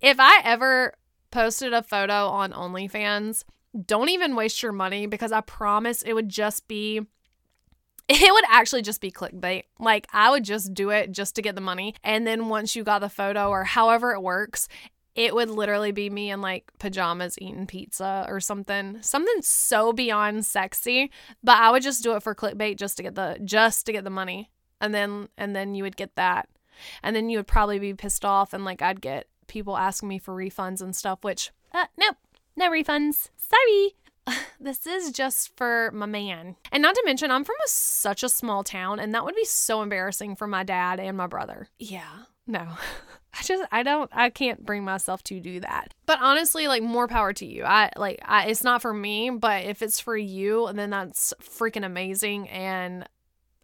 If 0.00 0.20
I 0.20 0.40
ever 0.44 0.94
posted 1.30 1.72
a 1.72 1.82
photo 1.82 2.28
on 2.28 2.52
OnlyFans, 2.52 3.44
don't 3.86 4.10
even 4.10 4.36
waste 4.36 4.62
your 4.62 4.72
money 4.72 5.06
because 5.06 5.32
I 5.32 5.40
promise 5.40 6.02
it 6.02 6.12
would 6.12 6.28
just 6.28 6.68
be 6.68 7.00
it 8.08 8.32
would 8.32 8.44
actually 8.48 8.82
just 8.82 9.00
be 9.00 9.10
clickbait. 9.10 9.64
Like 9.78 10.06
I 10.12 10.30
would 10.30 10.44
just 10.44 10.72
do 10.74 10.90
it 10.90 11.10
just 11.12 11.34
to 11.36 11.42
get 11.42 11.54
the 11.54 11.60
money. 11.60 11.94
And 12.04 12.26
then 12.26 12.48
once 12.48 12.76
you 12.76 12.84
got 12.84 13.00
the 13.00 13.08
photo 13.08 13.48
or 13.48 13.64
however 13.64 14.12
it 14.12 14.22
works, 14.22 14.68
it 15.16 15.34
would 15.34 15.50
literally 15.50 15.92
be 15.92 16.10
me 16.10 16.30
in 16.30 16.40
like 16.40 16.70
pajamas 16.78 17.38
eating 17.40 17.66
pizza 17.66 18.24
or 18.28 18.38
something 18.38 18.98
something 19.00 19.40
so 19.40 19.92
beyond 19.92 20.44
sexy 20.44 21.10
but 21.42 21.56
i 21.56 21.70
would 21.70 21.82
just 21.82 22.02
do 22.02 22.14
it 22.14 22.22
for 22.22 22.34
clickbait 22.34 22.76
just 22.76 22.96
to 22.98 23.02
get 23.02 23.14
the 23.14 23.38
just 23.42 23.86
to 23.86 23.92
get 23.92 24.04
the 24.04 24.10
money 24.10 24.50
and 24.80 24.94
then 24.94 25.28
and 25.38 25.56
then 25.56 25.74
you 25.74 25.82
would 25.82 25.96
get 25.96 26.14
that 26.16 26.48
and 27.02 27.16
then 27.16 27.30
you 27.30 27.38
would 27.38 27.46
probably 27.46 27.78
be 27.78 27.94
pissed 27.94 28.24
off 28.24 28.52
and 28.52 28.64
like 28.64 28.82
i'd 28.82 29.00
get 29.00 29.26
people 29.46 29.76
asking 29.76 30.08
me 30.08 30.18
for 30.18 30.34
refunds 30.34 30.82
and 30.82 30.94
stuff 30.94 31.18
which 31.22 31.50
uh, 31.72 31.86
nope 31.96 32.16
no 32.56 32.70
refunds 32.70 33.30
sorry 33.36 33.94
this 34.60 34.86
is 34.86 35.12
just 35.12 35.56
for 35.56 35.90
my 35.92 36.06
man. 36.06 36.56
And 36.72 36.82
not 36.82 36.94
to 36.94 37.02
mention, 37.04 37.30
I'm 37.30 37.44
from 37.44 37.56
a, 37.64 37.68
such 37.68 38.22
a 38.22 38.28
small 38.28 38.64
town, 38.64 38.98
and 38.98 39.14
that 39.14 39.24
would 39.24 39.34
be 39.34 39.44
so 39.44 39.82
embarrassing 39.82 40.36
for 40.36 40.46
my 40.46 40.62
dad 40.62 41.00
and 41.00 41.16
my 41.16 41.26
brother. 41.26 41.68
Yeah, 41.78 42.24
no. 42.46 42.66
I 43.38 43.42
just 43.42 43.64
I 43.70 43.82
don't 43.82 44.10
I 44.14 44.30
can't 44.30 44.64
bring 44.64 44.82
myself 44.82 45.22
to 45.24 45.40
do 45.40 45.60
that. 45.60 45.92
But 46.06 46.20
honestly, 46.22 46.68
like 46.68 46.82
more 46.82 47.06
power 47.06 47.34
to 47.34 47.44
you. 47.44 47.64
I 47.64 47.90
like 47.96 48.18
I 48.24 48.46
it's 48.46 48.64
not 48.64 48.80
for 48.80 48.94
me, 48.94 49.28
but 49.30 49.64
if 49.64 49.82
it's 49.82 50.00
for 50.00 50.16
you, 50.16 50.70
then 50.72 50.88
that's 50.88 51.34
freaking 51.42 51.84
amazing 51.84 52.48
and 52.48 53.06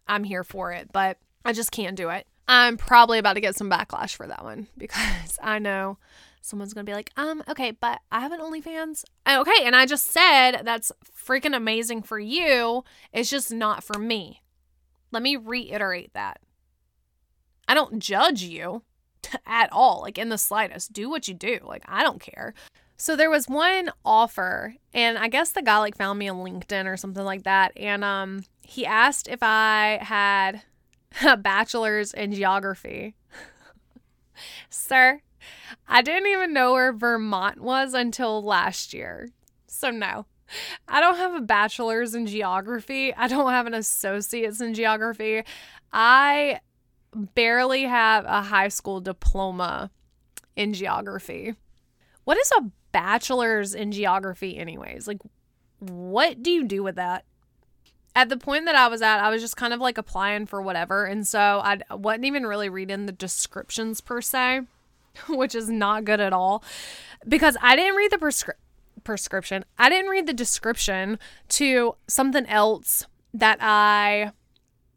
I'm 0.07 0.23
here 0.23 0.43
for 0.43 0.71
it. 0.73 0.91
But 0.91 1.17
I 1.43 1.53
just 1.53 1.71
can't 1.71 1.95
do 1.95 2.09
it. 2.09 2.27
I'm 2.47 2.77
probably 2.77 3.17
about 3.17 3.33
to 3.33 3.41
get 3.41 3.55
some 3.55 3.69
backlash 3.69 4.15
for 4.15 4.27
that 4.27 4.43
one 4.43 4.67
because 4.77 5.39
I 5.41 5.57
know 5.57 5.97
someone's 6.43 6.73
gonna 6.73 6.83
be 6.83 6.93
like, 6.93 7.09
um, 7.17 7.41
okay, 7.47 7.71
but 7.71 8.01
I 8.11 8.19
have 8.19 8.31
an 8.31 8.39
OnlyFans. 8.39 9.05
Okay, 9.27 9.63
and 9.65 9.75
I 9.75 9.85
just 9.85 10.11
said 10.11 10.61
that's 10.63 10.91
freaking 11.25 11.55
amazing 11.55 12.03
for 12.03 12.19
you. 12.19 12.83
It's 13.11 13.29
just 13.29 13.51
not 13.51 13.83
for 13.83 13.97
me. 13.97 14.43
Let 15.11 15.23
me 15.23 15.35
reiterate 15.35 16.13
that. 16.13 16.41
I 17.67 17.73
don't 17.73 17.99
judge 17.99 18.43
you 18.43 18.83
at 19.47 19.71
all, 19.71 20.01
like 20.01 20.17
in 20.17 20.29
the 20.29 20.37
slightest. 20.37 20.91
Do 20.91 21.09
what 21.09 21.27
you 21.27 21.33
do. 21.33 21.59
Like, 21.63 21.83
I 21.87 22.03
don't 22.03 22.19
care. 22.19 22.53
So 22.97 23.15
there 23.15 23.29
was 23.29 23.47
one 23.47 23.89
offer, 24.05 24.75
and 24.93 25.17
I 25.17 25.29
guess 25.29 25.51
the 25.51 25.61
guy 25.61 25.77
like 25.79 25.97
found 25.97 26.19
me 26.19 26.27
on 26.27 26.37
LinkedIn 26.37 26.85
or 26.85 26.97
something 26.97 27.23
like 27.23 27.43
that. 27.43 27.71
And 27.77 28.03
um 28.03 28.43
he 28.61 28.85
asked 28.85 29.27
if 29.29 29.39
I 29.41 29.99
had 30.01 30.61
a 31.25 31.37
bachelor's 31.37 32.13
in 32.13 32.33
geography. 32.33 33.15
Sir, 34.69 35.21
I 35.87 36.01
didn't 36.01 36.29
even 36.31 36.53
know 36.53 36.73
where 36.73 36.93
Vermont 36.93 37.61
was 37.61 37.93
until 37.93 38.43
last 38.43 38.93
year. 38.93 39.29
So 39.67 39.89
no. 39.89 40.25
I 40.87 41.01
don't 41.01 41.17
have 41.17 41.33
a 41.33 41.41
bachelor's 41.41 42.13
in 42.13 42.27
geography. 42.27 43.13
I 43.13 43.27
don't 43.27 43.51
have 43.51 43.65
an 43.65 43.73
associate's 43.73 44.61
in 44.61 44.73
geography. 44.73 45.43
I 45.91 46.59
barely 47.13 47.83
have 47.83 48.25
a 48.25 48.41
high 48.41 48.67
school 48.67 49.01
diploma 49.01 49.91
in 50.55 50.73
geography. 50.73 51.55
What 52.23 52.37
is 52.37 52.51
a 52.57 52.71
bachelor's 52.91 53.73
in 53.73 53.91
geography, 53.91 54.57
anyways? 54.57 55.07
Like, 55.07 55.19
what 55.79 56.41
do 56.41 56.51
you 56.51 56.63
do 56.63 56.83
with 56.83 56.95
that? 56.95 57.25
At 58.15 58.29
the 58.29 58.37
point 58.37 58.65
that 58.65 58.75
I 58.75 58.87
was 58.87 59.01
at, 59.01 59.19
I 59.19 59.29
was 59.29 59.41
just 59.41 59.57
kind 59.57 59.73
of 59.73 59.79
like 59.79 59.97
applying 59.97 60.45
for 60.45 60.61
whatever. 60.61 61.05
And 61.05 61.25
so 61.27 61.39
I 61.39 61.79
wasn't 61.89 62.25
even 62.25 62.45
really 62.45 62.69
reading 62.69 63.07
the 63.07 63.11
descriptions 63.11 64.01
per 64.01 64.21
se, 64.21 64.61
which 65.29 65.55
is 65.55 65.69
not 65.69 66.05
good 66.05 66.19
at 66.19 66.33
all 66.33 66.63
because 67.27 67.57
I 67.61 67.75
didn't 67.75 67.95
read 67.95 68.11
the 68.11 68.17
prescri- 68.17 68.53
prescription. 69.03 69.65
I 69.77 69.89
didn't 69.89 70.09
read 70.09 70.27
the 70.27 70.33
description 70.33 71.19
to 71.49 71.95
something 72.07 72.45
else 72.47 73.05
that 73.33 73.57
I 73.61 74.31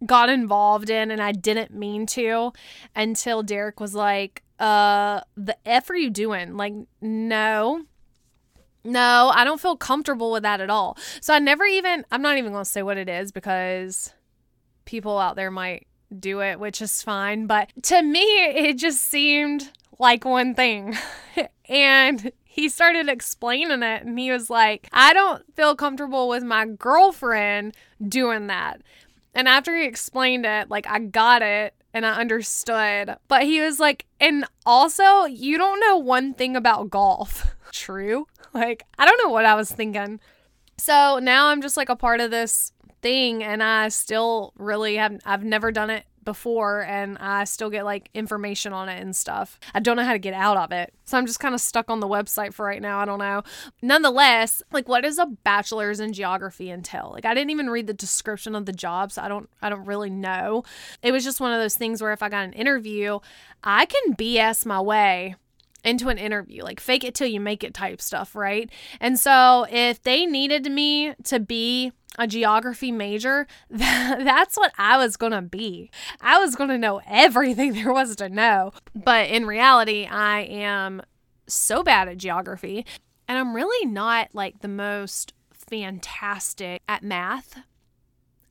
got 0.05 0.29
involved 0.29 0.91
in 0.91 1.11
and 1.11 1.23
I 1.23 1.33
didn't 1.33 1.73
mean 1.73 2.07
to 2.07 2.53
until 2.95 3.43
Derek 3.43 3.81
was 3.81 3.95
like, 3.95 4.43
uh, 4.59 5.21
the 5.37 5.57
F 5.67 5.91
are 5.91 5.97
you 5.97 6.11
doing? 6.11 6.57
Like, 6.57 6.75
no. 7.01 7.83
No, 8.85 9.33
I 9.35 9.45
don't 9.45 9.61
feel 9.61 9.77
comfortable 9.77 10.31
with 10.31 10.45
that 10.45 10.61
at 10.61 10.71
all. 10.71 10.97
So 11.21 11.35
I 11.35 11.41
never 11.41 11.65
even 11.65 12.05
I'm 12.13 12.23
not 12.23 12.39
even 12.39 12.53
going 12.53 12.65
to 12.65 12.71
say 12.71 12.83
what 12.83 12.97
it 12.99 13.09
is 13.09 13.33
because 13.33 14.13
people 14.85 15.19
out 15.19 15.35
there 15.35 15.51
might 15.51 15.89
do 16.17 16.41
it, 16.41 16.61
which 16.61 16.81
is 16.81 17.03
fine, 17.03 17.47
but 17.47 17.71
to 17.83 18.03
me 18.03 18.21
it 18.21 18.79
just 18.79 19.03
seemed 19.03 19.73
like 19.99 20.25
one 20.25 20.55
thing. 20.55 20.97
and 21.69 22.33
he 22.45 22.69
started 22.69 23.09
explaining 23.09 23.83
it 23.83 24.03
and 24.03 24.19
he 24.19 24.31
was 24.31 24.49
like, 24.49 24.89
I 24.93 25.13
don't 25.13 25.45
feel 25.55 25.77
comfortable 25.77 26.29
with 26.29 26.43
my 26.43 26.67
girlfriend 26.67 27.77
doing 28.07 28.47
that. 28.47 28.81
And 29.35 29.47
after 29.47 29.77
he 29.77 29.85
explained 29.85 30.47
it, 30.47 30.71
like 30.71 30.87
I 30.87 30.99
got 30.99 31.43
it 31.43 31.75
and 31.93 32.07
I 32.07 32.13
understood. 32.13 33.17
But 33.29 33.43
he 33.43 33.61
was 33.61 33.79
like, 33.79 34.07
and 34.21 34.47
also, 34.65 35.25
you 35.25 35.59
don't 35.59 35.81
know 35.81 35.99
one 35.99 36.33
thing 36.33 36.57
about 36.57 36.91
golf. 36.91 37.55
True. 37.73 38.27
Like, 38.55 38.85
I 38.99 39.05
don't 39.05 39.21
know 39.23 39.31
what 39.31 39.45
I 39.45 39.55
was 39.55 39.71
thinking. 39.71 40.21
So 40.79 41.19
now 41.19 41.49
I'm 41.49 41.61
just 41.61 41.77
like 41.77 41.91
a 41.91 41.97
part 41.97 42.21
of 42.21 42.31
this 42.31 42.73
thing 43.03 43.43
and 43.43 43.63
I 43.63 43.89
still 43.89 44.53
really 44.57 44.97
have 44.97 45.19
I've 45.25 45.45
never 45.45 45.71
done 45.71 45.91
it 45.91 46.05
before 46.27 46.83
and 46.83 47.17
I 47.17 47.45
still 47.45 47.71
get 47.71 47.87
like 47.87 48.11
information 48.13 48.75
on 48.75 48.91
it 48.91 49.01
and 49.01 49.17
stuff. 49.17 49.59
I 49.73 49.81
don't 49.81 49.97
know 49.97 50.05
how 50.05 50.13
to 50.13 50.19
get 50.19 50.35
out 50.35 50.59
of 50.59 50.73
it. 50.73 50.93
So 51.07 51.17
I'm 51.17 51.25
just 51.25 51.41
kind 51.41 51.55
of 51.55 51.61
stuck 51.63 51.91
on 51.91 52.01
the 52.01 52.07
website 52.07 52.53
for 52.53 52.67
right 52.67 52.83
now. 52.83 52.99
I 52.99 53.07
don't 53.07 53.19
know. 53.19 53.43
Nonetheless, 53.81 54.63
like 54.71 54.89
what 54.89 55.05
does 55.05 55.19
a 55.19 55.25
bachelor's 55.25 56.01
in 56.01 56.13
geography 56.13 56.71
entail? 56.71 57.11
Like 57.15 57.25
I 57.25 57.33
didn't 57.33 57.51
even 57.51 57.71
read 57.71 57.87
the 57.87 57.95
description 57.95 58.55
of 58.55 58.67
the 58.67 58.73
job, 58.73 59.13
so 59.13 59.23
I 59.23 59.29
don't 59.29 59.49
I 59.63 59.71
don't 59.71 59.87
really 59.87 60.11
know. 60.11 60.65
It 61.03 61.13
was 61.13 61.25
just 61.25 61.41
one 61.41 61.53
of 61.53 61.61
those 61.61 61.77
things 61.77 62.03
where 62.03 62.13
if 62.13 62.23
I 62.23 62.29
got 62.29 62.45
an 62.45 62.53
interview, 62.53 63.21
I 63.65 63.87
can 63.87 64.15
BS 64.15 64.67
my 64.67 64.83
way 64.83 65.37
into 65.87 66.09
an 66.09 66.19
interview, 66.19 66.63
like 66.63 66.81
fake 66.81 67.05
it 67.05 67.15
till 67.15 67.29
you 67.29 67.41
make 67.41 67.63
it 67.63 67.73
type 67.73 68.01
stuff, 68.01 68.35
right? 68.35 68.71
And 69.01 69.19
so 69.19 69.67
if 69.71 70.03
they 70.03 70.27
needed 70.27 70.71
me 70.71 71.15
to 71.25 71.41
be 71.41 71.93
a 72.19 72.27
geography 72.27 72.91
major, 72.91 73.47
that, 73.71 74.19
that's 74.25 74.57
what 74.57 74.73
I 74.79 74.99
was 74.99 75.17
going 75.17 75.33
to 75.33 75.43
be. 75.43 75.91
I 76.21 76.39
was 76.39 76.57
going 76.57 76.71
to 76.71 76.79
know 76.79 77.01
everything 77.07 77.73
there 77.75 77.93
was 77.93 78.17
to 78.17 78.29
know. 78.29 78.73
But 78.95 79.31
in 79.31 79.47
reality, 79.47 80.07
I 80.07 80.41
am 80.41 81.03
so 81.47 81.83
bad 81.83 82.09
at 82.09 82.19
geography 82.19 82.85
and 83.29 83.39
I'm 83.39 83.55
really 83.55 83.87
not 83.87 84.29
like 84.33 84.61
the 84.61 84.69
most 84.69 85.33
fantastic 85.53 86.83
at 86.89 87.03
math. 87.03 87.59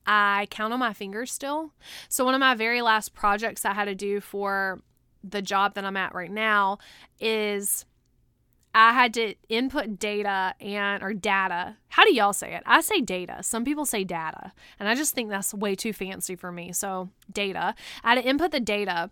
I 0.05 0.47
count 0.51 0.73
on 0.73 0.79
my 0.79 0.93
fingers 0.93 1.31
still. 1.31 1.71
So, 2.09 2.25
one 2.25 2.35
of 2.35 2.39
my 2.39 2.55
very 2.55 2.81
last 2.81 3.15
projects 3.15 3.65
I 3.65 3.73
had 3.73 3.85
to 3.85 3.95
do 3.95 4.21
for 4.21 4.81
the 5.27 5.41
job 5.41 5.75
that 5.75 5.85
I'm 5.85 5.97
at 5.97 6.13
right 6.13 6.31
now 6.31 6.79
is 7.19 7.85
I 8.73 8.91
had 8.91 9.13
to 9.13 9.35
input 9.47 9.99
data 9.99 10.53
and 10.59 11.01
or 11.01 11.13
data. 11.13 11.77
How 11.87 12.03
do 12.03 12.13
y'all 12.13 12.33
say 12.33 12.53
it? 12.55 12.63
I 12.65 12.81
say 12.81 12.99
data. 12.99 13.41
Some 13.41 13.63
people 13.63 13.85
say 13.85 14.03
data. 14.03 14.51
And 14.79 14.89
I 14.89 14.95
just 14.95 15.15
think 15.15 15.29
that's 15.29 15.53
way 15.53 15.75
too 15.75 15.93
fancy 15.93 16.35
for 16.35 16.51
me. 16.51 16.73
So, 16.73 17.09
data. 17.31 17.73
I 18.03 18.09
had 18.15 18.21
to 18.21 18.27
input 18.27 18.51
the 18.51 18.59
data. 18.59 19.11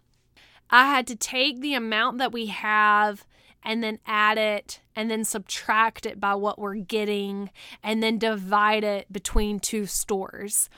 I 0.70 0.88
had 0.88 1.08
to 1.08 1.16
take 1.16 1.62
the 1.62 1.76
amount 1.76 2.18
that 2.18 2.34
we 2.34 2.48
have 2.48 3.26
and 3.64 3.82
then 3.82 4.00
add 4.06 4.38
it 4.38 4.82
and 4.98 5.10
then 5.10 5.24
subtract 5.24 6.06
it 6.06 6.20
by 6.20 6.36
what 6.36 6.60
we're 6.60 6.76
getting 6.76 7.50
and 7.82 8.04
then 8.04 8.18
divide 8.18 8.84
it 8.84 9.12
between 9.14 9.62
two 9.62 9.86
stores. 9.86 10.70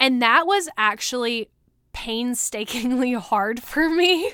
And 0.00 0.20
that 0.20 0.48
was 0.48 0.68
actually 0.76 1.50
painstakingly 1.92 3.12
hard 3.14 3.62
for 3.62 3.88
me. 3.88 4.32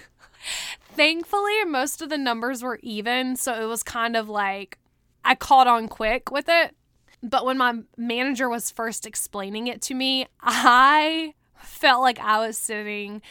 Thankfully, 0.95 1.65
most 1.65 2.03
of 2.03 2.09
the 2.11 2.19
numbers 2.19 2.63
were 2.63 2.79
even, 2.83 3.37
so 3.37 3.55
it 3.63 3.67
was 3.67 3.83
kind 3.83 4.17
of 4.17 4.29
like 4.29 4.79
I 5.25 5.35
caught 5.35 5.67
on 5.67 5.89
quick 5.89 6.31
with 6.31 6.49
it. 6.49 6.77
But 7.23 7.47
when 7.47 7.57
my 7.57 7.81
manager 7.97 8.49
was 8.49 8.71
first 8.71 9.07
explaining 9.07 9.69
it 9.69 9.81
to 9.83 9.95
me, 9.95 10.27
I 10.41 11.35
felt 11.57 12.03
like 12.03 12.19
I 12.19 12.47
was 12.47 12.59
sitting 12.59 13.23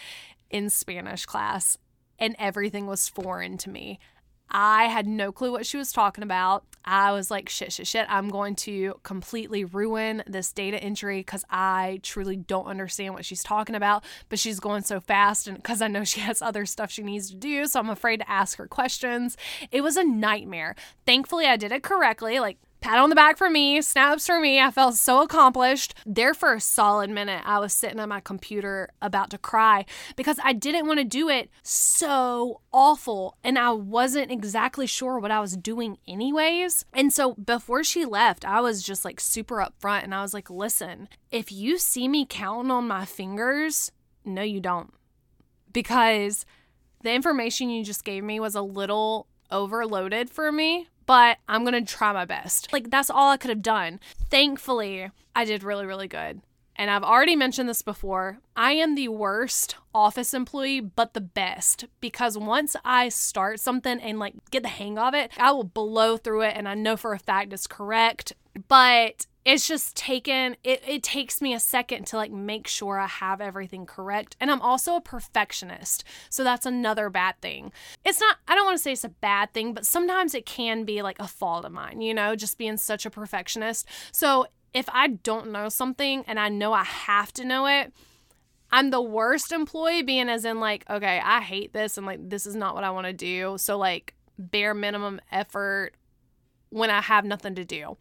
in 0.49 0.69
Spanish 0.69 1.25
class 1.25 1.77
and 2.17 2.35
everything 2.39 2.87
was 2.87 3.09
foreign 3.09 3.57
to 3.57 3.69
me. 3.69 3.99
I 4.51 4.85
had 4.85 5.07
no 5.07 5.31
clue 5.31 5.51
what 5.51 5.65
she 5.65 5.77
was 5.77 5.91
talking 5.91 6.23
about. 6.23 6.65
I 6.83 7.11
was 7.11 7.31
like, 7.31 7.47
shit, 7.47 7.71
shit, 7.71 7.87
shit. 7.87 8.05
I'm 8.09 8.29
going 8.29 8.55
to 8.57 8.99
completely 9.03 9.63
ruin 9.63 10.23
this 10.27 10.51
data 10.51 10.81
entry 10.81 11.19
because 11.19 11.45
I 11.49 11.99
truly 12.03 12.35
don't 12.35 12.65
understand 12.65 13.13
what 13.13 13.23
she's 13.23 13.43
talking 13.43 13.75
about. 13.75 14.03
But 14.29 14.39
she's 14.39 14.59
going 14.59 14.81
so 14.81 14.99
fast, 14.99 15.47
and 15.47 15.57
because 15.57 15.81
I 15.81 15.87
know 15.87 16.03
she 16.03 16.19
has 16.21 16.41
other 16.41 16.65
stuff 16.65 16.91
she 16.91 17.03
needs 17.03 17.29
to 17.29 17.35
do. 17.35 17.65
So 17.67 17.79
I'm 17.79 17.89
afraid 17.89 18.17
to 18.17 18.29
ask 18.29 18.57
her 18.57 18.67
questions. 18.67 19.37
It 19.71 19.81
was 19.81 19.95
a 19.95 20.03
nightmare. 20.03 20.75
Thankfully, 21.05 21.45
I 21.45 21.55
did 21.55 21.71
it 21.71 21.83
correctly. 21.83 22.39
Like, 22.39 22.57
pat 22.81 22.97
on 22.97 23.09
the 23.09 23.15
back 23.15 23.37
for 23.37 23.49
me, 23.49 23.81
snaps 23.81 24.25
for 24.25 24.39
me. 24.39 24.59
I 24.59 24.71
felt 24.71 24.95
so 24.95 25.21
accomplished. 25.21 25.93
There 26.05 26.33
for 26.33 26.53
a 26.53 26.59
solid 26.59 27.09
minute, 27.09 27.43
I 27.45 27.59
was 27.59 27.71
sitting 27.73 27.99
at 27.99 28.09
my 28.09 28.19
computer 28.19 28.89
about 29.01 29.29
to 29.29 29.37
cry 29.37 29.85
because 30.15 30.39
I 30.43 30.53
didn't 30.53 30.87
want 30.87 30.99
to 30.99 31.05
do 31.05 31.29
it 31.29 31.49
so 31.61 32.61
awful 32.73 33.37
and 33.43 33.57
I 33.57 33.69
wasn't 33.71 34.31
exactly 34.31 34.87
sure 34.87 35.19
what 35.19 35.31
I 35.31 35.39
was 35.39 35.55
doing 35.55 35.99
anyways. 36.07 36.85
And 36.93 37.13
so 37.13 37.35
before 37.35 37.83
she 37.83 38.03
left, 38.03 38.43
I 38.43 38.59
was 38.61 38.81
just 38.81 39.05
like 39.05 39.19
super 39.19 39.57
upfront 39.57 40.03
and 40.03 40.15
I 40.15 40.23
was 40.23 40.33
like, 40.33 40.49
listen, 40.49 41.07
if 41.29 41.51
you 41.51 41.77
see 41.77 42.07
me 42.07 42.25
counting 42.27 42.71
on 42.71 42.87
my 42.87 43.05
fingers, 43.05 43.91
no, 44.25 44.41
you 44.41 44.59
don't. 44.59 44.91
Because 45.71 46.45
the 47.03 47.13
information 47.13 47.69
you 47.69 47.83
just 47.83 48.03
gave 48.03 48.23
me 48.23 48.39
was 48.39 48.55
a 48.55 48.61
little 48.61 49.27
overloaded 49.51 50.29
for 50.29 50.51
me 50.51 50.87
but 51.11 51.39
I'm 51.45 51.65
going 51.65 51.73
to 51.73 51.93
try 51.93 52.13
my 52.13 52.23
best. 52.23 52.71
Like, 52.71 52.89
that's 52.89 53.09
all 53.09 53.31
I 53.31 53.35
could 53.35 53.49
have 53.49 53.61
done. 53.61 53.99
Thankfully, 54.29 55.11
I 55.35 55.43
did 55.43 55.61
really, 55.61 55.85
really 55.85 56.07
good. 56.07 56.39
And 56.77 56.89
I've 56.89 57.03
already 57.03 57.35
mentioned 57.35 57.67
this 57.67 57.81
before. 57.81 58.37
I 58.55 58.71
am 58.71 58.95
the 58.95 59.09
worst 59.09 59.75
office 59.93 60.33
employee, 60.33 60.79
but 60.79 61.13
the 61.13 61.19
best 61.19 61.83
because 61.99 62.37
once 62.37 62.77
I 62.85 63.09
start 63.09 63.59
something 63.59 63.99
and 63.99 64.19
like 64.19 64.35
get 64.51 64.63
the 64.63 64.69
hang 64.69 64.97
of 64.97 65.13
it, 65.13 65.31
I 65.37 65.51
will 65.51 65.65
blow 65.65 66.15
through 66.15 66.43
it 66.43 66.55
and 66.55 66.65
I 66.65 66.75
know 66.75 66.95
for 66.95 67.11
a 67.11 67.19
fact 67.19 67.51
it's 67.51 67.67
correct. 67.67 68.31
But 68.69 69.25
it's 69.43 69.67
just 69.67 69.95
taken 69.95 70.55
it, 70.63 70.81
it 70.87 71.01
takes 71.01 71.41
me 71.41 71.53
a 71.53 71.59
second 71.59 72.05
to 72.05 72.15
like 72.15 72.31
make 72.31 72.67
sure 72.67 72.99
i 72.99 73.07
have 73.07 73.41
everything 73.41 73.85
correct 73.85 74.35
and 74.39 74.51
i'm 74.51 74.61
also 74.61 74.95
a 74.95 75.01
perfectionist 75.01 76.03
so 76.29 76.43
that's 76.43 76.65
another 76.65 77.09
bad 77.09 77.35
thing 77.41 77.71
it's 78.05 78.19
not 78.19 78.37
i 78.47 78.55
don't 78.55 78.65
want 78.65 78.77
to 78.77 78.81
say 78.81 78.91
it's 78.91 79.03
a 79.03 79.09
bad 79.09 79.51
thing 79.53 79.73
but 79.73 79.85
sometimes 79.85 80.33
it 80.33 80.45
can 80.45 80.83
be 80.83 81.01
like 81.01 81.19
a 81.19 81.27
fault 81.27 81.65
of 81.65 81.71
mine 81.71 82.01
you 82.01 82.13
know 82.13 82.35
just 82.35 82.57
being 82.57 82.77
such 82.77 83.05
a 83.05 83.09
perfectionist 83.09 83.87
so 84.11 84.45
if 84.73 84.87
i 84.93 85.07
don't 85.07 85.51
know 85.51 85.69
something 85.69 86.23
and 86.27 86.39
i 86.39 86.47
know 86.47 86.73
i 86.73 86.83
have 86.83 87.31
to 87.33 87.43
know 87.43 87.65
it 87.65 87.91
I'm 88.73 88.89
the 88.89 89.01
worst 89.01 89.51
employee 89.51 90.01
being 90.01 90.29
as 90.29 90.45
in 90.45 90.59
like, 90.59 90.89
okay, 90.89 91.21
I 91.21 91.41
hate 91.41 91.73
this 91.73 91.97
and 91.97 92.05
like 92.05 92.29
this 92.29 92.45
is 92.45 92.55
not 92.55 92.73
what 92.73 92.85
I 92.85 92.91
want 92.91 93.05
to 93.05 93.13
do. 93.13 93.57
So 93.57 93.77
like 93.77 94.13
bare 94.37 94.73
minimum 94.73 95.19
effort 95.31 95.91
when 96.69 96.89
I 96.89 97.01
have 97.01 97.25
nothing 97.25 97.55
to 97.55 97.65
do. 97.65 97.97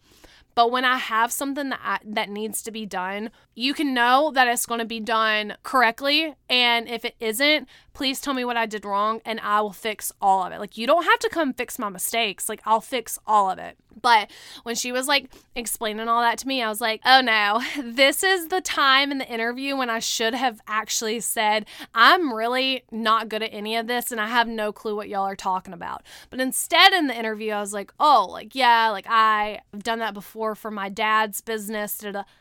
But 0.55 0.71
when 0.71 0.85
I 0.85 0.97
have 0.97 1.31
something 1.31 1.69
that 1.69 1.79
I, 1.83 1.99
that 2.05 2.29
needs 2.29 2.61
to 2.63 2.71
be 2.71 2.85
done, 2.85 3.31
you 3.55 3.73
can 3.73 3.93
know 3.93 4.31
that 4.33 4.47
it's 4.47 4.65
going 4.65 4.79
to 4.79 4.85
be 4.85 4.99
done 4.99 5.55
correctly. 5.63 6.35
And 6.49 6.87
if 6.87 7.05
it 7.05 7.15
isn't, 7.19 7.67
please 7.93 8.21
tell 8.21 8.33
me 8.33 8.45
what 8.45 8.57
I 8.57 8.65
did 8.65 8.85
wrong 8.85 9.21
and 9.25 9.39
I 9.41 9.61
will 9.61 9.73
fix 9.73 10.11
all 10.21 10.43
of 10.43 10.51
it. 10.51 10.59
Like, 10.59 10.77
you 10.77 10.87
don't 10.87 11.05
have 11.05 11.19
to 11.19 11.29
come 11.29 11.53
fix 11.53 11.77
my 11.79 11.89
mistakes. 11.89 12.49
Like, 12.49 12.61
I'll 12.65 12.81
fix 12.81 13.19
all 13.25 13.49
of 13.49 13.59
it. 13.59 13.77
But 14.01 14.31
when 14.63 14.75
she 14.75 14.91
was 14.91 15.07
like 15.07 15.29
explaining 15.55 16.07
all 16.07 16.21
that 16.21 16.37
to 16.39 16.47
me, 16.47 16.61
I 16.61 16.69
was 16.69 16.81
like, 16.81 17.01
oh 17.05 17.21
no, 17.21 17.61
this 17.83 18.23
is 18.23 18.47
the 18.47 18.61
time 18.61 19.11
in 19.11 19.17
the 19.17 19.27
interview 19.27 19.75
when 19.75 19.89
I 19.89 19.99
should 19.99 20.33
have 20.33 20.61
actually 20.67 21.19
said, 21.19 21.65
I'm 21.93 22.33
really 22.33 22.83
not 22.91 23.29
good 23.29 23.43
at 23.43 23.53
any 23.53 23.75
of 23.75 23.87
this 23.87 24.11
and 24.11 24.21
I 24.21 24.27
have 24.27 24.47
no 24.47 24.71
clue 24.71 24.95
what 24.95 25.09
y'all 25.09 25.27
are 25.27 25.35
talking 25.35 25.73
about. 25.73 26.03
But 26.29 26.39
instead 26.39 26.93
in 26.93 27.07
the 27.07 27.17
interview, 27.17 27.51
I 27.51 27.59
was 27.59 27.73
like, 27.73 27.93
oh, 27.99 28.27
like, 28.29 28.55
yeah, 28.55 28.89
like 28.89 29.07
I've 29.07 29.83
done 29.83 29.99
that 29.99 30.13
before 30.13 30.40
for 30.55 30.71
my 30.71 30.89
dad's 30.89 31.41
business. 31.41 31.97
Da-da. 31.97 32.23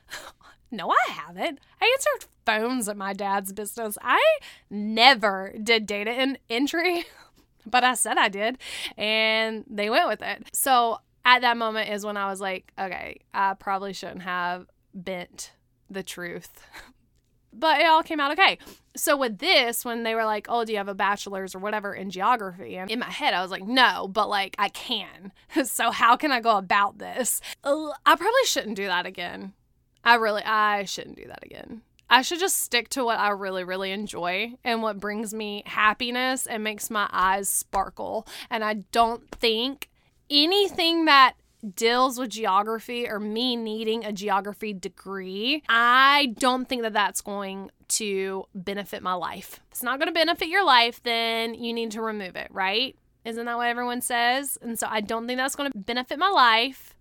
No, 0.72 0.88
I 0.88 1.10
haven't. 1.10 1.58
I 1.82 1.96
answered 1.96 2.28
phones 2.46 2.88
at 2.88 2.96
my 2.96 3.12
dad's 3.12 3.52
business. 3.52 3.98
I 4.02 4.22
never 4.70 5.52
did 5.60 5.84
data 5.84 6.12
in- 6.12 6.38
entry, 6.48 7.06
but 7.66 7.82
I 7.82 7.94
said 7.94 8.18
I 8.18 8.28
did, 8.28 8.56
and 8.96 9.64
they 9.68 9.90
went 9.90 10.06
with 10.06 10.22
it. 10.22 10.48
So 10.52 10.98
at 11.24 11.40
that 11.42 11.56
moment 11.56 11.90
is 11.90 12.06
when 12.06 12.16
I 12.16 12.30
was 12.30 12.40
like, 12.40 12.72
okay, 12.78 13.18
I 13.34 13.54
probably 13.54 13.92
shouldn't 13.92 14.22
have 14.22 14.66
bent 14.94 15.50
the 15.90 16.04
truth. 16.04 16.64
But 17.52 17.80
it 17.80 17.86
all 17.86 18.02
came 18.02 18.20
out 18.20 18.32
okay. 18.32 18.58
So 18.96 19.16
with 19.16 19.38
this, 19.38 19.84
when 19.84 20.02
they 20.02 20.14
were 20.14 20.24
like, 20.24 20.46
"Oh, 20.48 20.64
do 20.64 20.72
you 20.72 20.78
have 20.78 20.88
a 20.88 20.94
bachelor's 20.94 21.54
or 21.54 21.58
whatever 21.58 21.94
in 21.94 22.10
geography?" 22.10 22.76
and 22.76 22.90
in 22.90 22.98
my 22.98 23.10
head, 23.10 23.34
I 23.34 23.42
was 23.42 23.50
like, 23.50 23.64
"No, 23.64 24.08
but 24.08 24.28
like 24.28 24.54
I 24.58 24.68
can." 24.68 25.32
so 25.64 25.90
how 25.90 26.16
can 26.16 26.32
I 26.32 26.40
go 26.40 26.56
about 26.56 26.98
this? 26.98 27.40
I 27.64 27.92
probably 28.04 28.44
shouldn't 28.46 28.76
do 28.76 28.86
that 28.86 29.06
again. 29.06 29.52
I 30.04 30.14
really, 30.14 30.42
I 30.42 30.84
shouldn't 30.84 31.16
do 31.16 31.26
that 31.26 31.44
again. 31.44 31.82
I 32.08 32.22
should 32.22 32.40
just 32.40 32.56
stick 32.56 32.88
to 32.90 33.04
what 33.04 33.20
I 33.20 33.28
really, 33.30 33.62
really 33.62 33.92
enjoy 33.92 34.54
and 34.64 34.82
what 34.82 34.98
brings 34.98 35.32
me 35.32 35.62
happiness 35.64 36.44
and 36.46 36.64
makes 36.64 36.90
my 36.90 37.08
eyes 37.12 37.48
sparkle. 37.48 38.26
And 38.50 38.64
I 38.64 38.74
don't 38.90 39.30
think 39.30 39.88
anything 40.28 41.04
that 41.04 41.34
deals 41.74 42.18
with 42.18 42.30
geography 42.30 43.08
or 43.08 43.20
me 43.20 43.56
needing 43.56 44.04
a 44.04 44.12
geography 44.12 44.72
degree, 44.72 45.62
I 45.68 46.34
don't 46.38 46.68
think 46.68 46.82
that 46.82 46.92
that's 46.92 47.20
going 47.20 47.70
to 47.88 48.44
benefit 48.54 49.02
my 49.02 49.14
life. 49.14 49.60
If 49.66 49.72
it's 49.72 49.82
not 49.82 49.98
going 49.98 50.08
to 50.08 50.14
benefit 50.14 50.48
your 50.48 50.64
life, 50.64 51.02
then 51.02 51.54
you 51.54 51.72
need 51.72 51.90
to 51.92 52.02
remove 52.02 52.36
it, 52.36 52.48
right? 52.50 52.96
Isn't 53.24 53.46
that 53.46 53.56
what 53.56 53.66
everyone 53.66 54.00
says? 54.00 54.58
And 54.62 54.78
so 54.78 54.86
I 54.88 55.00
don't 55.00 55.26
think 55.26 55.38
that's 55.38 55.56
going 55.56 55.70
to 55.70 55.78
benefit 55.78 56.18
my 56.18 56.30
life. 56.30 56.94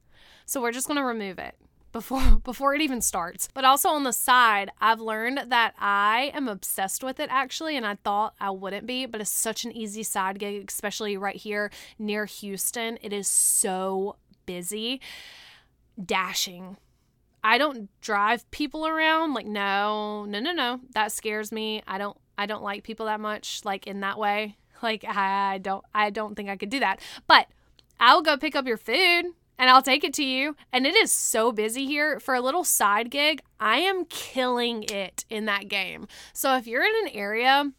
So 0.46 0.62
we're 0.62 0.72
just 0.72 0.88
going 0.88 0.98
to 0.98 1.04
remove 1.04 1.40
it 1.40 1.56
before 1.92 2.22
before 2.44 2.76
it 2.76 2.82
even 2.82 3.02
starts. 3.02 3.48
But 3.54 3.66
also 3.66 3.90
on 3.90 4.04
the 4.04 4.14
side, 4.14 4.72
I've 4.82 5.00
learned 5.00 5.46
that 5.48 5.74
I 5.80 6.32
am 6.34 6.48
obsessed 6.48 7.04
with 7.04 7.20
it 7.20 7.30
actually 7.32 7.78
and 7.78 7.86
I 7.86 7.96
thought 7.96 8.34
I 8.40 8.50
wouldn't 8.50 8.86
be, 8.86 9.06
but 9.06 9.22
it's 9.22 9.30
such 9.30 9.64
an 9.64 9.72
easy 9.72 10.04
side 10.04 10.40
gig 10.40 10.66
especially 10.68 11.18
right 11.18 11.36
here 11.36 11.72
near 11.98 12.26
Houston. 12.26 12.98
It 13.02 13.14
is 13.14 13.28
so 13.28 14.18
busy. 14.50 15.00
Dashing. 16.04 16.78
I 17.44 17.60
don't 17.60 17.88
drive 18.02 18.50
people 18.50 18.88
around 18.88 19.36
like 19.36 19.46
no, 19.46 20.26
no, 20.26 20.40
no, 20.40 20.52
no. 20.52 20.80
That 20.96 21.12
scares 21.12 21.52
me. 21.52 21.84
I 21.88 22.00
don't 22.00 22.18
I 22.36 22.48
don't 22.48 22.64
like 22.64 22.84
people 22.84 23.06
that 23.06 23.20
much 23.20 23.62
like 23.64 23.86
in 23.86 24.00
that 24.00 24.18
way. 24.18 24.58
Like 24.82 25.04
I 25.06 25.58
don't 25.58 25.84
I 25.94 26.10
don't 26.10 26.36
think 26.36 26.50
I 26.50 26.56
could 26.56 26.70
do 26.70 26.80
that. 26.80 27.02
But 27.28 27.48
I'll 28.00 28.22
go 28.22 28.38
pick 28.38 28.56
up 28.56 28.66
your 28.66 28.78
food 28.78 29.26
and 29.60 29.70
I'll 29.70 29.82
take 29.82 30.04
it 30.04 30.14
to 30.14 30.24
you. 30.24 30.56
And 30.72 30.88
it 30.88 30.96
is 30.96 31.12
so 31.12 31.52
busy 31.52 31.86
here. 31.86 32.20
For 32.20 32.34
a 32.34 32.42
little 32.42 32.64
side 32.64 33.12
gig, 33.12 33.42
I 33.60 33.80
am 33.80 34.06
killing 34.06 34.84
it 34.84 35.26
in 35.30 35.46
that 35.46 35.68
game. 35.68 36.08
So 36.34 36.56
if 36.56 36.66
you're 36.66 36.86
in 36.86 37.08
an 37.08 37.12
area 37.14 37.74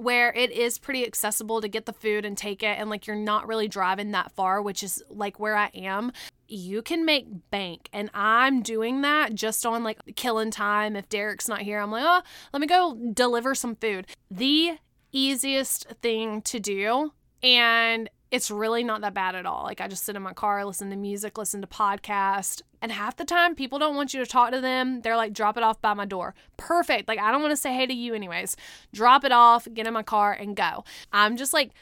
where 0.00 0.32
it 0.32 0.50
is 0.50 0.78
pretty 0.78 1.04
accessible 1.06 1.60
to 1.60 1.68
get 1.68 1.86
the 1.86 1.92
food 1.92 2.24
and 2.24 2.36
take 2.36 2.62
it, 2.62 2.78
and 2.78 2.88
like 2.88 3.06
you're 3.06 3.16
not 3.16 3.46
really 3.46 3.68
driving 3.68 4.12
that 4.12 4.32
far, 4.32 4.62
which 4.62 4.82
is 4.82 5.02
like 5.10 5.38
where 5.38 5.56
I 5.56 5.70
am, 5.74 6.12
you 6.48 6.82
can 6.82 7.04
make 7.04 7.50
bank. 7.50 7.88
And 7.92 8.10
I'm 8.14 8.62
doing 8.62 9.02
that 9.02 9.34
just 9.34 9.64
on 9.66 9.84
like 9.84 9.98
killing 10.16 10.50
time. 10.50 10.96
If 10.96 11.08
Derek's 11.08 11.48
not 11.48 11.62
here, 11.62 11.80
I'm 11.80 11.90
like, 11.90 12.04
oh, 12.04 12.22
let 12.52 12.60
me 12.60 12.66
go 12.66 12.96
deliver 13.12 13.54
some 13.54 13.76
food. 13.76 14.06
The 14.30 14.78
easiest 15.12 15.86
thing 16.02 16.42
to 16.42 16.58
do. 16.58 17.12
And 17.42 18.10
it's 18.30 18.50
really 18.50 18.84
not 18.84 19.00
that 19.00 19.14
bad 19.14 19.34
at 19.34 19.46
all. 19.46 19.64
Like 19.64 19.80
I 19.80 19.88
just 19.88 20.04
sit 20.04 20.16
in 20.16 20.22
my 20.22 20.32
car, 20.32 20.64
listen 20.64 20.90
to 20.90 20.96
music, 20.96 21.36
listen 21.36 21.60
to 21.60 21.66
podcast, 21.66 22.62
and 22.80 22.92
half 22.92 23.16
the 23.16 23.24
time 23.24 23.54
people 23.54 23.78
don't 23.78 23.96
want 23.96 24.14
you 24.14 24.20
to 24.20 24.30
talk 24.30 24.52
to 24.52 24.60
them. 24.60 25.00
They're 25.00 25.16
like 25.16 25.32
drop 25.32 25.56
it 25.56 25.62
off 25.62 25.80
by 25.80 25.94
my 25.94 26.04
door. 26.04 26.34
Perfect. 26.56 27.08
Like 27.08 27.18
I 27.18 27.32
don't 27.32 27.42
want 27.42 27.52
to 27.52 27.56
say 27.56 27.74
hey 27.74 27.86
to 27.86 27.94
you 27.94 28.14
anyways. 28.14 28.56
Drop 28.92 29.24
it 29.24 29.32
off, 29.32 29.66
get 29.74 29.86
in 29.86 29.92
my 29.92 30.02
car 30.02 30.32
and 30.32 30.54
go. 30.54 30.84
I'm 31.12 31.36
just 31.36 31.52
like 31.52 31.72